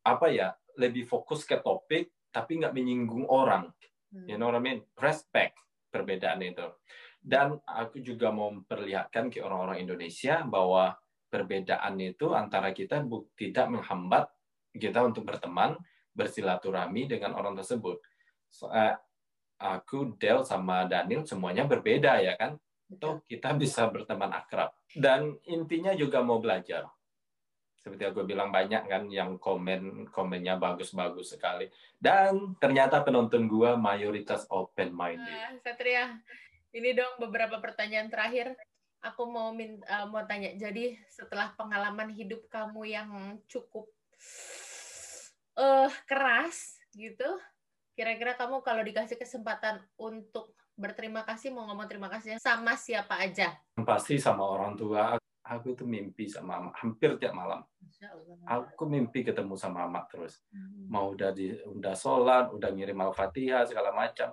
apa 0.03 0.27
ya, 0.29 0.51
lebih 0.79 1.07
fokus 1.07 1.43
ke 1.47 1.59
topik 1.59 2.11
tapi 2.33 2.61
nggak 2.61 2.73
menyinggung 2.73 3.29
orang. 3.29 3.69
Hmm. 4.13 4.25
You 4.29 4.37
know 4.41 4.49
what 4.49 4.57
I 4.57 4.63
mean? 4.63 4.81
Respect 4.97 5.57
perbedaan 5.93 6.41
itu. 6.41 6.65
Dan 7.23 7.55
aku 7.63 8.03
juga 8.03 8.33
mau 8.35 8.51
memperlihatkan 8.51 9.31
ke 9.31 9.39
orang-orang 9.39 9.79
Indonesia 9.85 10.43
bahwa 10.43 10.91
perbedaan 11.31 11.95
itu 12.01 12.35
antara 12.35 12.75
kita 12.75 12.99
tidak 13.39 13.65
menghambat 13.71 14.27
kita 14.75 14.99
untuk 15.05 15.23
berteman, 15.29 15.77
bersilaturahmi 16.11 17.07
dengan 17.07 17.37
orang 17.37 17.55
tersebut. 17.57 18.01
So, 18.51 18.67
uh, 18.69 18.93
aku, 19.57 20.17
Del, 20.19 20.43
sama 20.43 20.85
Daniel 20.85 21.23
semuanya 21.23 21.63
berbeda 21.65 22.19
ya 22.19 22.35
kan? 22.35 22.59
Itu 22.91 23.23
kita 23.25 23.55
bisa 23.57 23.87
berteman 23.89 24.29
akrab. 24.35 24.75
Dan 24.91 25.39
intinya 25.47 25.95
juga 25.95 26.21
mau 26.21 26.37
belajar. 26.37 26.85
Seperti 27.83 28.07
aku 28.07 28.23
bilang 28.23 28.47
banyak 28.47 28.87
kan 28.87 29.11
yang 29.11 29.35
komen 29.35 30.07
komennya 30.07 30.55
bagus-bagus 30.55 31.35
sekali. 31.35 31.67
Dan 31.99 32.55
ternyata 32.55 33.03
penonton 33.03 33.43
gua 33.51 33.75
mayoritas 33.75 34.47
open 34.47 34.95
minded. 34.95 35.27
Nah, 35.27 35.51
Satria, 35.59 36.15
ini 36.71 36.95
dong 36.95 37.19
beberapa 37.19 37.59
pertanyaan 37.59 38.07
terakhir 38.07 38.55
aku 39.03 39.27
mau 39.27 39.51
min, 39.51 39.83
uh, 39.83 40.07
mau 40.07 40.23
tanya. 40.23 40.55
Jadi 40.55 40.95
setelah 41.11 41.51
pengalaman 41.59 42.07
hidup 42.15 42.47
kamu 42.47 42.87
yang 42.87 43.09
cukup 43.51 43.91
uh, 45.59 45.91
keras 46.07 46.79
gitu, 46.95 47.27
kira-kira 47.99 48.39
kamu 48.39 48.63
kalau 48.63 48.79
dikasih 48.79 49.19
kesempatan 49.19 49.83
untuk 49.99 50.55
berterima 50.73 51.21
kasih 51.27 51.53
mau 51.53 51.67
ngomong 51.69 51.85
terima 51.85 52.09
kasih 52.09 52.39
sama 52.39 52.79
siapa 52.79 53.19
aja? 53.19 53.53
Pasti 53.83 54.17
sama 54.17 54.47
orang 54.47 54.73
tua. 54.79 55.19
Aku 55.43 55.75
itu 55.75 55.83
mimpi 55.83 56.31
sama 56.31 56.55
mama 56.59 56.71
hampir 56.79 57.19
tiap 57.19 57.35
malam. 57.35 57.59
Aku 58.47 58.87
mimpi 58.87 59.27
ketemu 59.27 59.59
sama 59.59 59.83
mama 59.83 60.07
terus. 60.07 60.39
Hmm. 60.55 60.87
Mau 60.87 61.11
udah 61.11 61.35
di 61.35 61.51
udah 61.67 61.95
sholat, 61.95 62.47
udah 62.55 62.71
ngirim 62.71 62.95
al-fatihah 63.03 63.67
segala 63.67 63.91
macam. 63.91 64.31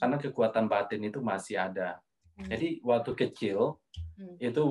Karena 0.00 0.16
kekuatan 0.16 0.64
batin 0.64 1.04
itu 1.04 1.20
masih 1.20 1.60
ada. 1.60 2.00
Hmm. 2.40 2.48
Jadi 2.48 2.80
waktu 2.80 3.12
kecil 3.12 3.76
hmm. 4.16 4.40
itu 4.40 4.62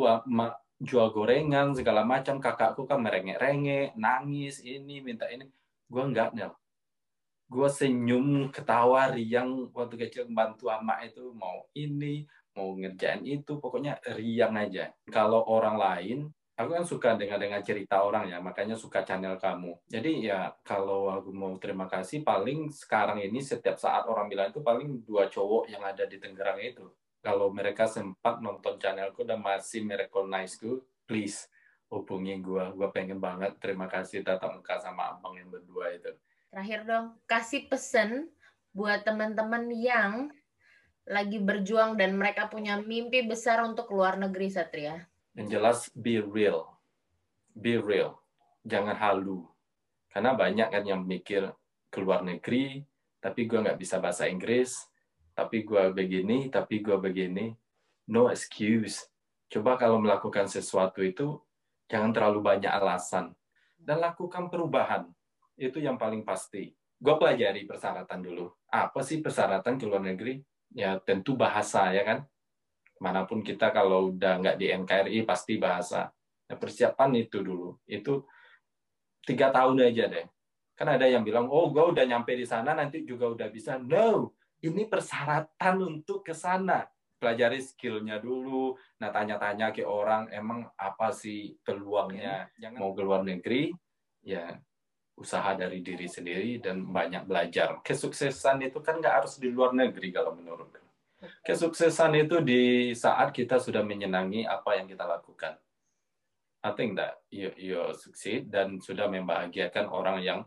jual 0.81 1.07
gorengan 1.13 1.71
segala 1.71 2.03
macam 2.03 2.41
kakakku 2.41 2.83
kan 2.83 2.99
merengek-rengek 2.99 3.95
nangis 3.95 4.59
ini 4.59 4.99
minta 4.99 5.23
ini 5.31 5.47
gue 5.87 6.03
enggak 6.03 6.35
nih 6.35 6.51
gue 7.45 7.69
senyum 7.69 8.51
ketawa 8.51 9.13
riang 9.13 9.71
waktu 9.71 9.95
kecil 9.95 10.27
bantu 10.27 10.67
ama 10.67 10.99
itu 11.05 11.31
mau 11.31 11.63
ini 11.77 12.27
mau 12.55 12.73
ngerjain 12.73 13.21
itu 13.27 13.59
pokoknya 13.59 13.99
riang 14.15 14.55
aja. 14.55 14.89
Kalau 15.11 15.43
orang 15.45 15.75
lain 15.75 16.19
aku 16.55 16.69
kan 16.71 16.85
suka 16.87 17.09
dengan 17.19 17.59
cerita 17.59 17.99
orang 17.99 18.31
ya 18.31 18.39
makanya 18.39 18.79
suka 18.79 19.03
channel 19.03 19.35
kamu. 19.35 19.75
Jadi 19.91 20.31
ya 20.31 20.55
kalau 20.63 21.11
aku 21.11 21.35
mau 21.35 21.59
terima 21.59 21.85
kasih 21.85 22.23
paling 22.23 22.71
sekarang 22.71 23.19
ini 23.19 23.43
setiap 23.43 23.75
saat 23.75 24.07
orang 24.07 24.31
bilang 24.31 24.49
itu 24.55 24.63
paling 24.63 25.03
dua 25.03 25.27
cowok 25.27 25.67
yang 25.67 25.83
ada 25.83 26.07
di 26.07 26.15
Tenggerang 26.15 26.63
itu. 26.63 26.87
Kalau 27.19 27.51
mereka 27.51 27.89
sempat 27.89 28.39
nonton 28.39 28.79
channelku 28.79 29.27
dan 29.27 29.43
masih 29.43 29.83
merecognize 29.83 30.55
ku 30.55 30.79
please 31.03 31.51
hubungi 31.91 32.41
gue 32.41 32.65
gue 32.73 32.89
pengen 32.89 33.21
banget 33.21 33.55
terima 33.61 33.85
kasih 33.85 34.25
tatap 34.25 34.57
muka 34.57 34.79
sama 34.79 35.13
abang 35.13 35.35
yang 35.35 35.51
berdua 35.51 35.91
itu. 35.93 36.11
Terakhir 36.55 36.87
dong, 36.87 37.05
kasih 37.27 37.67
pesan 37.67 38.31
buat 38.71 39.03
teman-teman 39.03 39.67
yang 39.75 40.31
lagi 41.05 41.37
berjuang 41.37 41.93
dan 41.95 42.17
mereka 42.17 42.49
punya 42.49 42.81
mimpi 42.81 43.21
besar 43.25 43.61
untuk 43.61 43.93
luar 43.93 44.17
negeri, 44.17 44.49
Satria. 44.49 45.05
Yang 45.37 45.47
jelas, 45.53 45.79
be 45.93 46.17
real. 46.17 46.65
Be 47.53 47.77
real. 47.77 48.17
Jangan 48.65 48.97
halu. 48.97 49.45
Karena 50.09 50.33
banyak 50.33 50.67
kan 50.73 50.83
yang 50.83 51.05
mikir 51.05 51.53
ke 51.93 51.97
luar 52.01 52.25
negeri, 52.25 52.81
tapi 53.21 53.45
gue 53.45 53.61
nggak 53.61 53.77
bisa 53.77 54.01
bahasa 54.01 54.25
Inggris, 54.25 54.89
tapi 55.37 55.61
gue 55.61 55.93
begini, 55.93 56.49
tapi 56.49 56.81
gue 56.81 56.97
begini. 56.97 57.53
No 58.09 58.33
excuse. 58.33 59.05
Coba 59.45 59.77
kalau 59.77 60.01
melakukan 60.01 60.49
sesuatu 60.49 61.05
itu, 61.05 61.37
jangan 61.85 62.15
terlalu 62.15 62.41
banyak 62.41 62.71
alasan. 62.71 63.35
Dan 63.77 64.01
lakukan 64.01 64.49
perubahan 64.49 65.05
itu 65.53 65.77
yang 65.77 66.01
paling 66.01 66.25
pasti. 66.25 66.73
Gue 66.97 67.13
pelajari 67.21 67.69
persyaratan 67.69 68.19
dulu. 68.25 68.49
Apa 68.71 69.05
sih 69.05 69.21
persyaratan 69.21 69.77
ke 69.77 69.85
luar 69.85 70.01
negeri? 70.01 70.41
Ya 70.75 70.99
tentu 70.99 71.39
bahasa 71.39 71.89
ya 71.95 72.03
kan. 72.03 72.19
Mana 72.99 73.23
pun 73.23 73.39
kita 73.39 73.71
kalau 73.71 74.11
udah 74.11 74.39
nggak 74.43 74.57
di 74.59 74.67
NKRI 74.75 75.23
pasti 75.23 75.55
bahasa. 75.55 76.11
Nah, 76.51 76.57
persiapan 76.59 77.25
itu 77.25 77.39
dulu. 77.39 77.79
Itu 77.87 78.27
tiga 79.23 79.49
tahun 79.49 79.87
aja 79.87 80.11
deh. 80.11 80.27
Kan 80.75 80.91
ada 80.91 81.07
yang 81.07 81.23
bilang, 81.23 81.47
oh 81.47 81.71
gue 81.71 81.81
udah 81.81 82.03
nyampe 82.03 82.35
di 82.35 82.43
sana 82.43 82.75
nanti 82.75 83.07
juga 83.07 83.31
udah 83.31 83.47
bisa. 83.47 83.79
No, 83.79 84.35
ini 84.59 84.83
persyaratan 84.85 85.75
untuk 85.79 86.27
ke 86.27 86.35
sana. 86.35 86.83
Pelajari 87.15 87.63
skillnya 87.63 88.19
dulu. 88.19 88.75
Nah 88.99 89.09
tanya-tanya 89.09 89.71
ke 89.71 89.87
orang, 89.87 90.27
emang 90.35 90.67
apa 90.75 91.15
sih 91.15 91.55
peluangnya? 91.63 92.51
Jangan 92.59 92.79
mau 92.83 92.91
ke 92.91 93.01
luar 93.01 93.23
negeri, 93.23 93.71
ya 94.19 94.51
usaha 95.15 95.55
dari 95.55 95.79
diri 95.79 96.07
sendiri 96.07 96.59
dan 96.59 96.83
banyak 96.83 97.23
belajar. 97.23 97.79
Kesuksesan 97.81 98.67
itu 98.67 98.83
kan 98.83 98.99
nggak 98.99 99.23
harus 99.23 99.39
di 99.39 99.47
luar 99.47 99.71
negeri 99.71 100.11
kalau 100.11 100.35
menurut 100.35 100.75
Kesuksesan 101.41 102.13
itu 102.19 102.41
di 102.41 102.93
saat 102.93 103.33
kita 103.33 103.57
sudah 103.57 103.81
menyenangi 103.81 104.45
apa 104.45 104.77
yang 104.77 104.85
kita 104.85 105.05
lakukan. 105.05 105.57
I 106.65 106.73
think 106.73 106.97
that 106.97 107.21
you, 107.29 107.53
you 107.57 107.77
succeed 107.93 108.49
dan 108.49 108.81
sudah 108.81 109.05
membahagiakan 109.05 109.85
orang 109.85 110.21
yang 110.25 110.39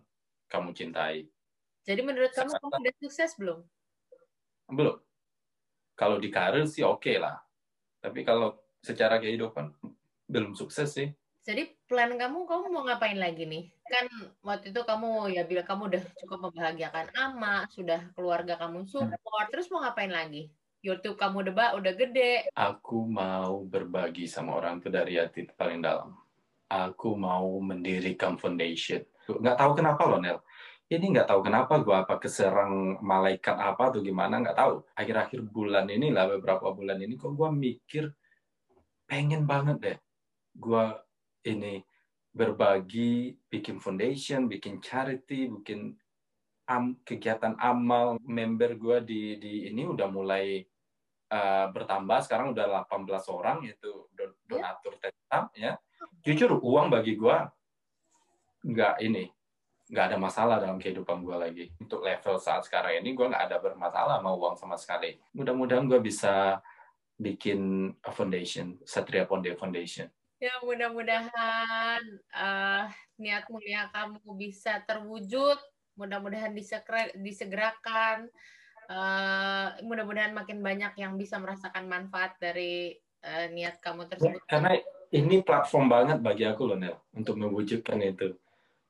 kamu 0.50 0.74
cintai. 0.74 1.30
Jadi 1.86 2.02
menurut 2.02 2.34
kamu 2.34 2.50
kamu 2.58 2.74
sudah 2.74 2.94
sukses 2.98 3.30
belum? 3.38 3.58
Belum. 4.74 4.98
Kalau 5.94 6.18
di 6.18 6.28
karir 6.28 6.66
sih 6.66 6.82
oke 6.82 7.06
okay 7.06 7.16
lah. 7.22 7.38
Tapi 8.02 8.26
kalau 8.26 8.58
secara 8.82 9.22
kehidupan 9.22 9.70
belum 10.26 10.58
sukses 10.58 10.90
sih. 10.90 11.08
Jadi 11.48 11.64
plan 11.88 12.12
kamu, 12.12 12.44
kamu 12.44 12.64
mau 12.68 12.84
ngapain 12.84 13.16
lagi 13.16 13.48
nih? 13.48 13.72
Kan 13.88 14.04
waktu 14.44 14.68
itu 14.68 14.84
kamu 14.84 15.32
ya 15.32 15.48
bilang 15.48 15.64
kamu 15.64 15.82
udah 15.88 16.02
cukup 16.20 16.38
membahagiakan 16.44 17.08
ama, 17.16 17.64
sudah 17.72 18.04
keluarga 18.12 18.60
kamu 18.60 18.84
support, 18.84 19.48
terus 19.48 19.72
mau 19.72 19.80
ngapain 19.80 20.12
lagi? 20.12 20.52
YouTube 20.84 21.16
kamu 21.16 21.48
udah 21.48 21.80
udah 21.80 21.92
gede. 21.96 22.52
Aku 22.52 23.08
mau 23.08 23.64
berbagi 23.64 24.28
sama 24.28 24.60
orang 24.60 24.84
tuh 24.84 24.92
dari 24.92 25.16
hati 25.16 25.48
paling 25.56 25.80
dalam. 25.80 26.12
Aku 26.68 27.16
mau 27.16 27.48
mendirikan 27.64 28.36
foundation. 28.36 29.00
Nggak 29.24 29.56
tahu 29.56 29.72
kenapa 29.72 30.04
loh, 30.04 30.20
Nel. 30.20 30.44
Ini 30.92 31.00
nggak 31.00 31.32
tahu 31.32 31.48
kenapa 31.48 31.80
gue 31.80 31.96
apa 31.96 32.20
keserang 32.20 33.00
malaikat 33.00 33.56
apa 33.56 33.88
atau 33.88 34.04
gimana 34.04 34.44
nggak 34.44 34.56
tahu. 34.56 34.84
Akhir-akhir 34.92 35.40
bulan 35.48 35.88
ini 35.88 36.12
lah 36.12 36.28
beberapa 36.28 36.76
bulan 36.76 37.00
ini 37.00 37.16
kok 37.16 37.32
gue 37.32 37.48
mikir 37.48 38.04
pengen 39.08 39.48
banget 39.48 39.76
deh 39.80 39.98
gue 40.58 40.84
ini 41.46 41.82
berbagi, 42.32 43.34
bikin 43.50 43.82
foundation, 43.82 44.46
bikin 44.46 44.78
charity, 44.78 45.50
bikin 45.50 45.94
am, 46.70 46.98
kegiatan 47.02 47.56
amal 47.58 48.20
member 48.22 48.76
gue 48.78 48.98
di 49.02 49.22
di 49.40 49.52
ini 49.72 49.88
udah 49.88 50.08
mulai 50.10 50.62
uh, 51.32 51.66
bertambah 51.72 52.22
sekarang 52.24 52.52
udah 52.52 52.86
18 52.86 53.34
orang 53.34 53.58
itu 53.66 54.06
don 54.14 54.30
ya. 54.30 54.36
donatur 54.46 54.94
tetap 55.00 55.50
ya. 55.56 55.78
Jujur 56.22 56.60
uang 56.62 56.92
bagi 56.92 57.18
gue 57.18 57.36
nggak 58.68 58.94
ini 59.06 59.30
nggak 59.88 60.04
ada 60.12 60.18
masalah 60.20 60.56
dalam 60.60 60.76
kehidupan 60.76 61.24
gue 61.24 61.36
lagi 61.38 61.64
untuk 61.80 62.04
level 62.04 62.36
saat 62.36 62.68
sekarang 62.68 63.00
ini 63.00 63.16
gue 63.16 63.24
nggak 63.24 63.44
ada 63.48 63.56
bermasalah 63.56 64.20
sama 64.20 64.30
uang 64.36 64.54
sama 64.60 64.76
sekali 64.76 65.16
mudah-mudahan 65.32 65.88
gue 65.88 65.96
bisa 66.04 66.60
bikin 67.16 67.88
a 68.04 68.12
foundation 68.12 68.76
Satria 68.84 69.24
Ponde 69.24 69.48
Foundation 69.56 70.12
Ya 70.38 70.54
mudah-mudahan 70.62 72.02
uh, 72.30 72.86
niat 73.18 73.50
mulia 73.50 73.90
kamu 73.90 74.22
bisa 74.38 74.78
terwujud, 74.86 75.58
mudah-mudahan 75.98 76.54
disegerakan, 77.18 78.30
uh, 78.86 79.74
mudah-mudahan 79.82 80.30
makin 80.30 80.62
banyak 80.62 80.94
yang 80.94 81.18
bisa 81.18 81.42
merasakan 81.42 81.90
manfaat 81.90 82.38
dari 82.38 82.94
uh, 83.26 83.50
niat 83.50 83.82
kamu 83.82 84.06
tersebut. 84.06 84.38
Karena 84.46 84.78
ini 85.10 85.42
platform 85.42 85.90
banget 85.90 86.22
bagi 86.22 86.46
aku 86.46 86.70
loh 86.70 86.78
Nel, 86.78 87.02
untuk 87.18 87.34
mewujudkan 87.34 87.98
itu. 87.98 88.38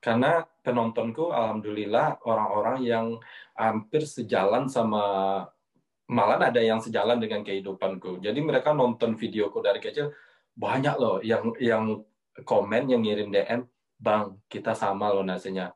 Karena 0.04 0.44
penontonku 0.44 1.32
alhamdulillah 1.32 2.28
orang-orang 2.28 2.84
yang 2.84 3.16
hampir 3.56 4.04
sejalan 4.04 4.68
sama 4.68 5.48
malah 6.12 6.40
ada 6.44 6.60
yang 6.60 6.84
sejalan 6.84 7.16
dengan 7.16 7.40
kehidupanku. 7.40 8.20
Jadi 8.20 8.36
mereka 8.44 8.76
nonton 8.76 9.16
videoku 9.16 9.64
dari 9.64 9.80
kecil, 9.80 10.12
banyak 10.58 10.94
loh 10.98 11.22
yang 11.22 11.54
yang 11.62 12.02
komen 12.42 12.90
yang 12.90 13.06
ngirim 13.06 13.30
DM 13.30 13.62
bang 13.98 14.34
kita 14.50 14.74
sama 14.74 15.14
loh 15.14 15.22
nasinya. 15.22 15.70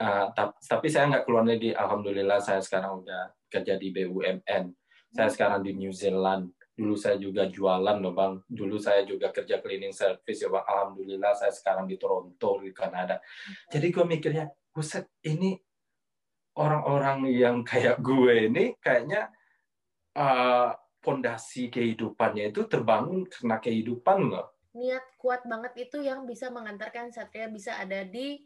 Uh, 0.00 0.32
tapi 0.64 0.88
saya 0.88 1.10
nggak 1.10 1.24
keluar 1.26 1.44
lagi. 1.44 1.74
Alhamdulillah 1.74 2.38
saya 2.40 2.62
sekarang 2.62 3.04
udah 3.04 3.34
kerja 3.50 3.76
di 3.76 3.92
BUMN 3.92 4.72
saya 5.10 5.28
hmm. 5.28 5.34
sekarang 5.34 5.60
di 5.66 5.72
New 5.74 5.92
Zealand. 5.92 6.54
Dulu 6.70 6.96
saya 6.96 7.20
juga 7.20 7.44
jualan 7.50 7.98
loh 8.00 8.14
bang. 8.14 8.32
Dulu 8.46 8.78
saya 8.80 9.04
juga 9.04 9.34
kerja 9.34 9.60
cleaning 9.60 9.92
service 9.92 10.40
ya 10.40 10.48
bang. 10.48 10.64
Alhamdulillah 10.64 11.32
saya 11.34 11.52
sekarang 11.52 11.90
di 11.90 11.98
Toronto 11.98 12.62
di 12.62 12.70
Kanada. 12.70 13.18
Hmm. 13.18 13.54
jadi 13.74 13.86
gue 13.90 14.04
mikirnya 14.06 14.44
buset 14.70 15.10
ini 15.26 15.58
orang-orang 16.56 17.26
yang 17.30 17.66
kayak 17.66 17.98
gue 17.98 18.50
ini 18.50 18.64
kayaknya 18.78 19.34
uh, 20.14 20.70
fondasi 21.00 21.72
kehidupannya 21.72 22.52
itu 22.52 22.68
terbangun 22.68 23.24
karena 23.26 23.56
kehidupan 23.58 24.18
loh. 24.28 24.52
Niat 24.76 25.18
kuat 25.18 25.42
banget 25.48 25.90
itu 25.90 26.04
yang 26.04 26.28
bisa 26.28 26.52
mengantarkan 26.52 27.10
Satria 27.10 27.50
bisa 27.50 27.74
ada 27.80 28.06
di 28.06 28.38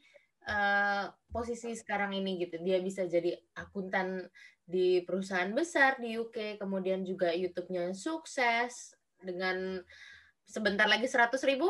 uh, 0.48 1.10
posisi 1.28 1.74
sekarang 1.76 2.14
ini 2.16 2.46
gitu. 2.46 2.56
Dia 2.62 2.80
bisa 2.80 3.04
jadi 3.04 3.34
akuntan 3.58 4.24
di 4.64 5.04
perusahaan 5.04 5.52
besar 5.52 6.00
di 6.00 6.16
UK, 6.16 6.56
kemudian 6.56 7.04
juga 7.04 7.28
YouTube-nya 7.36 7.92
sukses 7.92 8.96
dengan 9.20 9.82
sebentar 10.48 10.88
lagi 10.88 11.04
100 11.04 11.36
ribu 11.44 11.68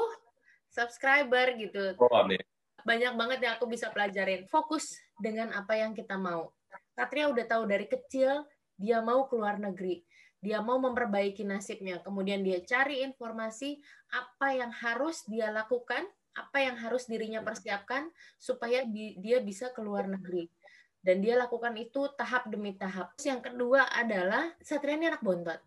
subscriber 0.71 1.59
gitu. 1.59 1.99
Oh, 1.99 2.13
amin. 2.15 2.39
Banyak 2.85 3.15
banget 3.17 3.39
yang 3.43 3.53
aku 3.59 3.67
bisa 3.67 3.91
pelajarin. 3.91 4.47
Fokus 4.47 4.95
dengan 5.19 5.51
apa 5.57 5.75
yang 5.75 5.97
kita 5.97 6.15
mau. 6.15 6.53
Satria 6.95 7.27
udah 7.27 7.47
tahu 7.47 7.67
dari 7.67 7.91
kecil 7.91 8.47
dia 8.79 8.99
mau 9.03 9.27
keluar 9.31 9.59
negeri 9.59 10.03
dia 10.45 10.61
mau 10.61 10.77
memperbaiki 10.77 11.41
nasibnya, 11.49 12.05
kemudian 12.05 12.45
dia 12.45 12.61
cari 12.61 13.01
informasi 13.01 13.81
apa 14.13 14.53
yang 14.53 14.69
harus 14.69 15.25
dia 15.25 15.49
lakukan, 15.49 16.05
apa 16.37 16.59
yang 16.61 16.77
harus 16.77 17.09
dirinya 17.09 17.41
persiapkan 17.41 18.13
supaya 18.37 18.85
dia 18.93 19.41
bisa 19.41 19.73
keluar 19.73 20.05
negeri. 20.05 20.53
Dan 21.01 21.25
dia 21.25 21.41
lakukan 21.41 21.73
itu 21.81 22.13
tahap 22.17 22.53
demi 22.53 22.77
tahap. 22.77 23.17
Yang 23.25 23.53
kedua 23.53 23.89
adalah 23.89 24.53
Satria 24.61 25.01
ini 25.01 25.09
anak 25.09 25.25
bontot. 25.25 25.61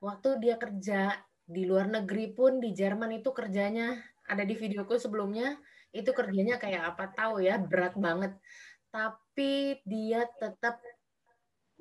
Waktu 0.00 0.40
dia 0.40 0.56
kerja 0.56 1.20
di 1.44 1.68
luar 1.68 1.92
negeri 1.92 2.32
pun 2.32 2.56
di 2.60 2.72
Jerman 2.72 3.20
itu 3.20 3.28
kerjanya 3.32 4.00
ada 4.24 4.44
di 4.48 4.56
videoku 4.56 4.96
sebelumnya 4.96 5.60
itu 5.92 6.08
kerjanya 6.16 6.56
kayak 6.56 6.96
apa 6.96 7.12
tahu 7.12 7.44
ya 7.44 7.60
berat 7.60 7.94
banget 8.00 8.32
tapi 8.88 9.82
dia 9.84 10.24
tetap 10.40 10.80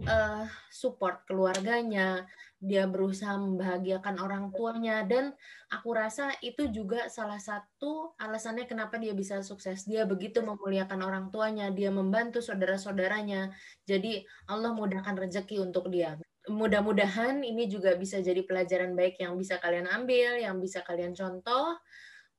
uh, 0.02 0.50
support 0.74 1.22
keluarganya, 1.30 2.26
dia 2.64 2.88
berusaha 2.88 3.36
membahagiakan 3.36 4.24
orang 4.24 4.48
tuanya 4.56 5.04
dan 5.04 5.36
aku 5.68 5.92
rasa 5.92 6.32
itu 6.40 6.72
juga 6.72 7.12
salah 7.12 7.36
satu 7.36 8.16
alasannya 8.16 8.64
kenapa 8.64 8.96
dia 8.96 9.12
bisa 9.12 9.44
sukses. 9.44 9.84
Dia 9.84 10.08
begitu 10.08 10.40
memuliakan 10.40 11.04
orang 11.04 11.26
tuanya, 11.28 11.68
dia 11.76 11.92
membantu 11.92 12.40
saudara-saudaranya. 12.40 13.52
Jadi 13.84 14.24
Allah 14.48 14.72
mudahkan 14.72 15.20
rezeki 15.20 15.60
untuk 15.60 15.92
dia. 15.92 16.16
Mudah-mudahan 16.48 17.44
ini 17.44 17.68
juga 17.68 17.96
bisa 18.00 18.20
jadi 18.24 18.44
pelajaran 18.48 18.96
baik 18.96 19.20
yang 19.20 19.36
bisa 19.36 19.60
kalian 19.60 19.88
ambil, 19.92 20.40
yang 20.40 20.56
bisa 20.64 20.80
kalian 20.88 21.12
contoh. 21.12 21.76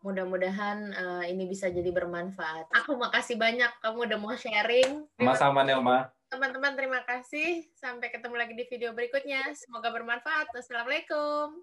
Mudah-mudahan 0.05 0.93
uh, 0.93 1.25
ini 1.25 1.49
bisa 1.49 1.73
jadi 1.73 1.89
bermanfaat. 1.89 2.69
Aku 2.85 2.97
makasih 2.97 3.41
banyak 3.41 3.73
kamu 3.81 4.09
udah 4.09 4.19
mau 4.21 4.37
sharing. 4.37 5.05
Sama-sama 5.17 5.65
Nelma. 5.65 6.14
Teman-teman 6.35 6.75
terima 6.75 6.99
kasih. 7.07 7.63
Sampai 7.79 8.11
ketemu 8.11 8.35
lagi 8.35 8.59
di 8.59 8.67
video 8.67 8.91
berikutnya. 8.91 9.55
Semoga 9.55 9.95
bermanfaat. 9.95 10.51
Wassalamualaikum. 10.51 11.63